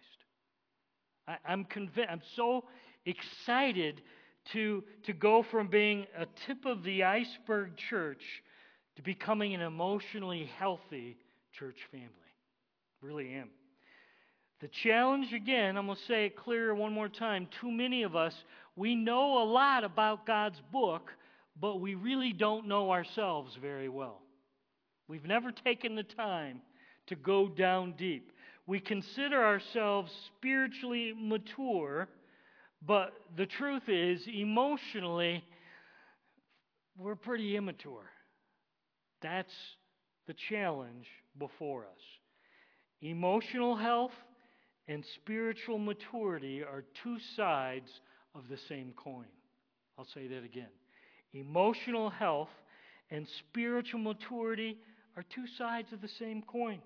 I, 1.28 1.38
am 1.48 1.66
convinced, 1.66 2.10
I'm 2.10 2.22
so 2.36 2.64
excited 3.06 4.02
to, 4.54 4.84
to 5.04 5.14
go 5.14 5.44
from 5.52 5.68
being 5.68 6.06
a 6.18 6.26
tip 6.46 6.66
of 6.66 6.84
the 6.84 7.04
iceberg 7.04 7.72
church 7.90 8.22
to 8.96 9.02
becoming 9.02 9.54
an 9.54 9.62
emotionally 9.62 10.50
healthy 10.58 11.18
church 11.52 11.78
family. 11.92 12.08
Really 13.02 13.34
am. 13.34 13.50
The 14.60 14.70
challenge, 14.84 15.34
again, 15.34 15.78
I'm 15.78 15.86
going 15.86 15.98
to 15.98 16.04
say 16.06 16.26
it 16.28 16.36
clearer 16.36 16.74
one 16.74 16.94
more 16.94 17.10
time. 17.10 17.48
Too 17.62 17.70
many 17.70 18.04
of 18.04 18.16
us 18.16 18.34
we 18.78 18.96
know 18.96 19.42
a 19.42 19.46
lot 19.46 19.84
about 19.84 20.26
God's 20.28 20.62
book, 20.72 21.12
but 21.60 21.82
we 21.82 21.96
really 21.96 22.32
don't 22.32 22.68
know 22.68 22.92
ourselves 22.92 23.58
very 23.60 23.90
well. 23.90 24.22
We've 25.08 25.26
never 25.26 25.52
taken 25.52 25.96
the 25.96 26.04
time 26.04 26.62
to 27.08 27.16
go 27.16 27.48
down 27.48 27.96
deep. 27.98 28.32
we 28.68 28.80
consider 28.82 29.44
ourselves 29.44 30.12
spiritually 30.38 31.14
mature, 31.18 32.10
but 32.86 33.14
the 33.38 33.46
truth 33.46 33.88
is, 33.88 34.28
emotionally, 34.28 35.44
we're 36.98 37.16
pretty 37.16 37.56
immature. 37.56 38.12
That's 39.22 39.54
the 40.28 40.36
challenge 40.50 41.08
before 41.40 41.86
us. 41.86 42.02
Emotional 43.02 43.76
health 43.76 44.12
and 44.88 45.04
spiritual 45.16 45.78
maturity 45.80 46.62
are 46.62 46.84
two 47.04 47.18
sides 47.36 47.90
of 48.38 48.48
the 48.50 48.58
same 48.70 48.94
coin. 48.96 49.26
I'll 49.98 50.08
say 50.14 50.28
that 50.28 50.44
again. 50.44 50.70
Emotional 51.34 52.10
health 52.10 52.50
and 53.10 53.28
spiritual 53.40 54.00
maturity 54.00 54.78
are 55.16 55.24
two 55.24 55.48
sides 55.58 55.92
of 55.92 56.02
the 56.02 56.08
same 56.08 56.44
coin. 56.44 56.80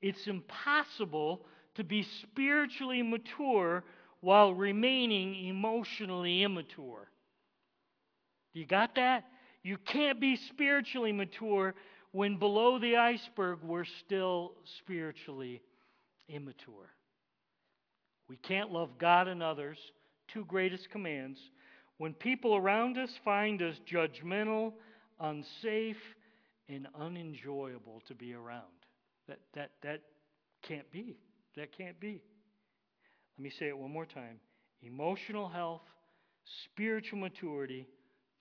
It's 0.00 0.26
impossible 0.26 1.46
to 1.74 1.84
be 1.84 2.06
spiritually 2.22 3.02
mature 3.02 3.84
while 4.20 4.54
remaining 4.54 5.46
emotionally 5.46 6.42
immature. 6.42 7.10
You 8.52 8.64
got 8.66 8.94
that? 8.94 9.24
You 9.62 9.78
can't 9.78 10.20
be 10.20 10.36
spiritually 10.36 11.12
mature 11.12 11.74
when 12.12 12.38
below 12.38 12.78
the 12.78 12.96
iceberg 12.96 13.58
we're 13.62 13.84
still 13.84 14.52
spiritually 14.78 15.60
immature. 16.28 16.94
We 18.28 18.36
can't 18.36 18.72
love 18.72 18.98
God 18.98 19.26
and 19.26 19.42
others, 19.42 19.78
two 20.32 20.44
greatest 20.46 20.90
commands, 20.90 21.38
when 21.98 22.12
people 22.14 22.56
around 22.56 22.98
us 22.98 23.10
find 23.24 23.62
us 23.62 23.76
judgmental, 23.90 24.72
unsafe, 25.20 25.96
and 26.68 26.88
unenjoyable 26.98 28.02
to 28.08 28.14
be 28.14 28.34
around. 28.34 28.62
That, 29.28 29.38
that, 29.54 29.70
that 29.82 30.00
can't 30.62 30.90
be. 30.90 31.16
That 31.56 31.76
can't 31.76 31.98
be. 32.00 32.22
Let 33.38 33.42
me 33.42 33.50
say 33.58 33.68
it 33.68 33.76
one 33.76 33.92
more 33.92 34.06
time 34.06 34.38
emotional 34.82 35.48
health, 35.48 35.82
spiritual 36.64 37.18
maturity, 37.18 37.86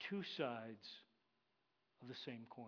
two 0.09 0.21
sides 0.37 0.87
of 2.01 2.09
the 2.09 2.15
same 2.25 2.45
coin. 2.49 2.65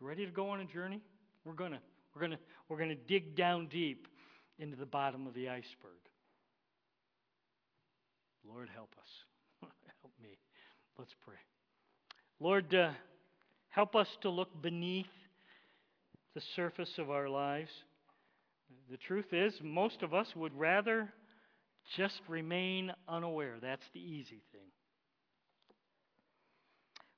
You 0.00 0.06
ready 0.06 0.24
to 0.24 0.32
go 0.32 0.50
on 0.50 0.60
a 0.60 0.64
journey? 0.64 1.02
We're 1.44 1.54
going 1.54 1.72
to 1.72 1.80
we're 2.14 2.20
going 2.20 2.32
to 2.32 2.38
we're 2.68 2.76
going 2.76 2.90
to 2.90 2.94
dig 2.94 3.36
down 3.36 3.66
deep 3.68 4.06
into 4.58 4.76
the 4.76 4.86
bottom 4.86 5.26
of 5.26 5.34
the 5.34 5.48
iceberg. 5.48 6.00
Lord 8.52 8.68
help 8.74 8.94
us. 8.98 9.68
help 10.02 10.12
me. 10.22 10.38
Let's 10.98 11.14
pray. 11.24 11.36
Lord, 12.40 12.74
uh, 12.74 12.90
help 13.68 13.94
us 13.94 14.08
to 14.22 14.30
look 14.30 14.60
beneath 14.60 15.06
the 16.34 16.40
surface 16.56 16.90
of 16.98 17.10
our 17.10 17.28
lives. 17.28 17.70
The 18.90 18.96
truth 18.96 19.32
is, 19.32 19.54
most 19.62 20.02
of 20.02 20.14
us 20.14 20.26
would 20.34 20.58
rather 20.58 21.12
just 21.96 22.20
remain 22.28 22.92
unaware. 23.08 23.56
That's 23.60 23.84
the 23.94 24.00
easy 24.00 24.42
thing. 24.52 24.70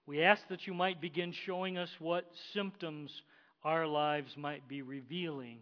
We 0.06 0.22
ask 0.22 0.42
that 0.50 0.66
you 0.66 0.74
might 0.74 1.00
begin 1.00 1.32
showing 1.46 1.78
us 1.78 1.90
what 1.98 2.26
symptoms 2.52 3.10
our 3.64 3.86
lives 3.86 4.32
might 4.36 4.68
be 4.68 4.82
revealing 4.82 5.58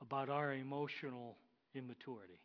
about 0.00 0.28
our 0.28 0.54
emotional 0.54 1.36
immaturity. 1.74 2.38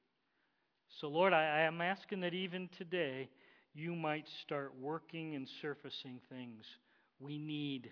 So, 0.99 1.07
Lord, 1.07 1.33
I, 1.33 1.43
I 1.43 1.61
am 1.61 1.81
asking 1.81 2.21
that 2.21 2.33
even 2.33 2.69
today 2.77 3.29
you 3.73 3.95
might 3.95 4.25
start 4.43 4.73
working 4.81 5.35
and 5.35 5.47
surfacing 5.61 6.19
things 6.29 6.65
we 7.19 7.37
need 7.37 7.91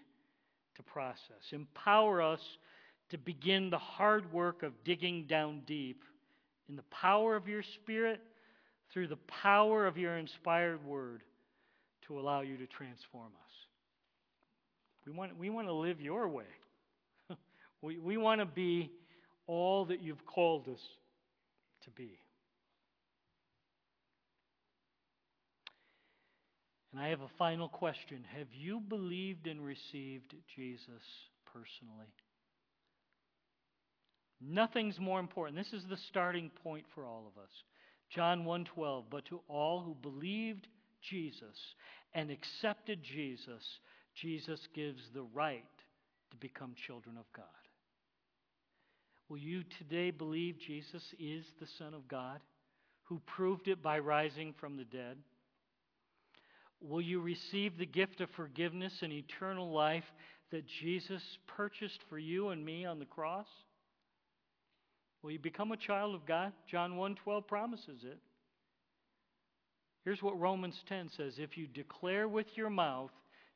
to 0.75 0.83
process. 0.83 1.51
Empower 1.51 2.21
us 2.21 2.41
to 3.09 3.17
begin 3.17 3.69
the 3.69 3.77
hard 3.77 4.31
work 4.33 4.63
of 4.63 4.73
digging 4.83 5.25
down 5.27 5.61
deep 5.65 6.03
in 6.69 6.75
the 6.75 6.83
power 6.83 7.35
of 7.35 7.47
your 7.47 7.63
Spirit 7.63 8.21
through 8.91 9.07
the 9.07 9.17
power 9.27 9.85
of 9.85 9.97
your 9.97 10.17
inspired 10.17 10.83
word 10.85 11.21
to 12.07 12.19
allow 12.19 12.41
you 12.41 12.57
to 12.57 12.65
transform 12.67 13.27
us. 13.27 13.47
We 15.05 15.13
want, 15.13 15.37
we 15.37 15.49
want 15.49 15.67
to 15.67 15.73
live 15.73 16.01
your 16.01 16.27
way. 16.27 16.45
we, 17.81 17.97
we 17.97 18.17
want 18.17 18.41
to 18.41 18.45
be 18.45 18.91
all 19.45 19.85
that 19.85 20.01
you've 20.01 20.25
called 20.25 20.67
us 20.67 20.81
to 21.83 21.89
be. 21.91 22.17
And 26.97 27.05
I 27.05 27.09
have 27.09 27.21
a 27.21 27.29
final 27.37 27.69
question. 27.69 28.25
Have 28.35 28.47
you 28.51 28.79
believed 28.79 29.45
and 29.45 29.63
received 29.63 30.33
Jesus 30.55 31.03
personally? 31.53 32.11
Nothing's 34.41 34.99
more 34.99 35.19
important. 35.19 35.59
This 35.59 35.79
is 35.79 35.87
the 35.87 35.97
starting 36.09 36.49
point 36.63 36.85
for 36.95 37.05
all 37.05 37.27
of 37.27 37.39
us. 37.39 37.51
John 38.09 38.45
1:12, 38.45 39.11
but 39.11 39.25
to 39.25 39.43
all 39.47 39.83
who 39.83 39.93
believed 39.93 40.67
Jesus 41.03 41.75
and 42.15 42.31
accepted 42.31 43.03
Jesus, 43.03 43.79
Jesus 44.15 44.65
gives 44.73 45.07
the 45.11 45.21
right 45.21 45.69
to 46.31 46.37
become 46.37 46.73
children 46.87 47.15
of 47.15 47.31
God. 47.31 47.45
Will 49.29 49.37
you 49.37 49.63
today 49.65 50.09
believe 50.09 50.57
Jesus 50.57 51.13
is 51.19 51.45
the 51.59 51.67
Son 51.67 51.93
of 51.93 52.07
God 52.07 52.41
who 53.03 53.19
proved 53.19 53.67
it 53.67 53.83
by 53.83 53.99
rising 53.99 54.51
from 54.53 54.77
the 54.77 54.85
dead? 54.85 55.19
Will 56.81 57.01
you 57.01 57.19
receive 57.19 57.77
the 57.77 57.85
gift 57.85 58.21
of 58.21 58.29
forgiveness 58.31 58.93
and 59.01 59.11
eternal 59.11 59.71
life 59.71 60.03
that 60.51 60.67
Jesus 60.81 61.21
purchased 61.47 61.99
for 62.09 62.17
you 62.17 62.49
and 62.49 62.63
me 62.63 62.85
on 62.85 62.99
the 62.99 63.05
cross? 63.05 63.47
Will 65.21 65.31
you 65.31 65.39
become 65.39 65.71
a 65.71 65.77
child 65.77 66.15
of 66.15 66.25
God? 66.25 66.53
John 66.69 66.95
1:12 66.95 67.47
promises 67.47 68.03
it. 68.03 68.19
Here's 70.03 70.21
what 70.21 70.39
Romans 70.39 70.81
10 70.87 71.09
says, 71.09 71.37
if 71.37 71.57
you 71.57 71.67
declare 71.67 72.29
with 72.29 72.55
your 72.55 72.69
mouth 72.69 73.11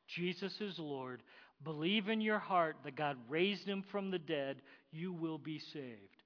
Jesus 0.06 0.60
is 0.60 0.78
Lord, 0.78 1.22
believe 1.64 2.08
in 2.08 2.20
your 2.20 2.40
heart 2.40 2.76
that 2.84 2.96
God 2.96 3.16
raised 3.28 3.66
him 3.66 3.82
from 3.90 4.10
the 4.10 4.18
dead, 4.18 4.60
you 4.90 5.12
will 5.12 5.38
be 5.38 5.58
saved. 5.58 6.22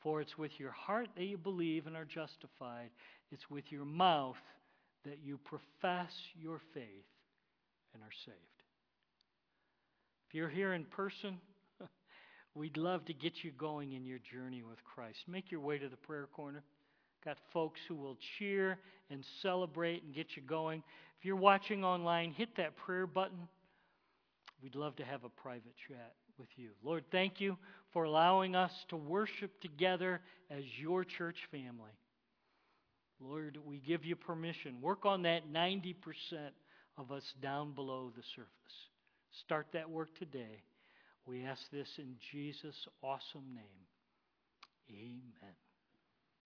For 0.00 0.20
it's 0.20 0.38
with 0.38 0.52
your 0.60 0.70
heart 0.70 1.08
that 1.16 1.24
you 1.24 1.38
believe 1.38 1.86
and 1.86 1.96
are 1.96 2.04
justified. 2.04 2.90
It's 3.32 3.50
with 3.50 3.72
your 3.72 3.86
mouth 3.86 4.36
that 5.04 5.18
you 5.22 5.38
profess 5.38 6.12
your 6.34 6.60
faith 6.72 6.84
and 7.92 8.02
are 8.02 8.16
saved. 8.24 8.38
If 10.28 10.34
you're 10.34 10.48
here 10.48 10.74
in 10.74 10.84
person, 10.84 11.38
we'd 12.54 12.76
love 12.76 13.04
to 13.06 13.14
get 13.14 13.32
you 13.42 13.52
going 13.52 13.92
in 13.92 14.04
your 14.04 14.18
journey 14.18 14.62
with 14.62 14.82
Christ. 14.84 15.18
Make 15.28 15.50
your 15.50 15.60
way 15.60 15.78
to 15.78 15.88
the 15.88 15.96
prayer 15.96 16.28
corner. 16.34 16.62
Got 17.24 17.38
folks 17.52 17.80
who 17.88 17.94
will 17.94 18.18
cheer 18.38 18.78
and 19.10 19.24
celebrate 19.42 20.02
and 20.02 20.14
get 20.14 20.36
you 20.36 20.42
going. 20.42 20.82
If 21.18 21.24
you're 21.24 21.36
watching 21.36 21.84
online, 21.84 22.32
hit 22.32 22.56
that 22.56 22.76
prayer 22.76 23.06
button. 23.06 23.48
We'd 24.62 24.74
love 24.74 24.96
to 24.96 25.04
have 25.04 25.24
a 25.24 25.28
private 25.28 25.74
chat 25.88 26.14
with 26.38 26.48
you. 26.56 26.70
Lord, 26.82 27.04
thank 27.12 27.40
you 27.40 27.56
for 27.92 28.04
allowing 28.04 28.56
us 28.56 28.72
to 28.88 28.96
worship 28.96 29.60
together 29.60 30.20
as 30.50 30.64
your 30.78 31.04
church 31.04 31.36
family. 31.50 31.92
Lord, 33.20 33.58
we 33.64 33.78
give 33.78 34.04
you 34.04 34.16
permission. 34.16 34.80
Work 34.80 35.06
on 35.06 35.22
that 35.22 35.52
90% 35.52 35.94
of 36.98 37.12
us 37.12 37.22
down 37.42 37.72
below 37.72 38.12
the 38.14 38.22
surface. 38.34 38.50
Start 39.44 39.66
that 39.72 39.90
work 39.90 40.16
today. 40.18 40.62
We 41.26 41.44
ask 41.44 41.60
this 41.72 41.88
in 41.98 42.16
Jesus' 42.32 42.86
awesome 43.02 43.54
name. 43.54 43.86
Amen. 44.90 45.54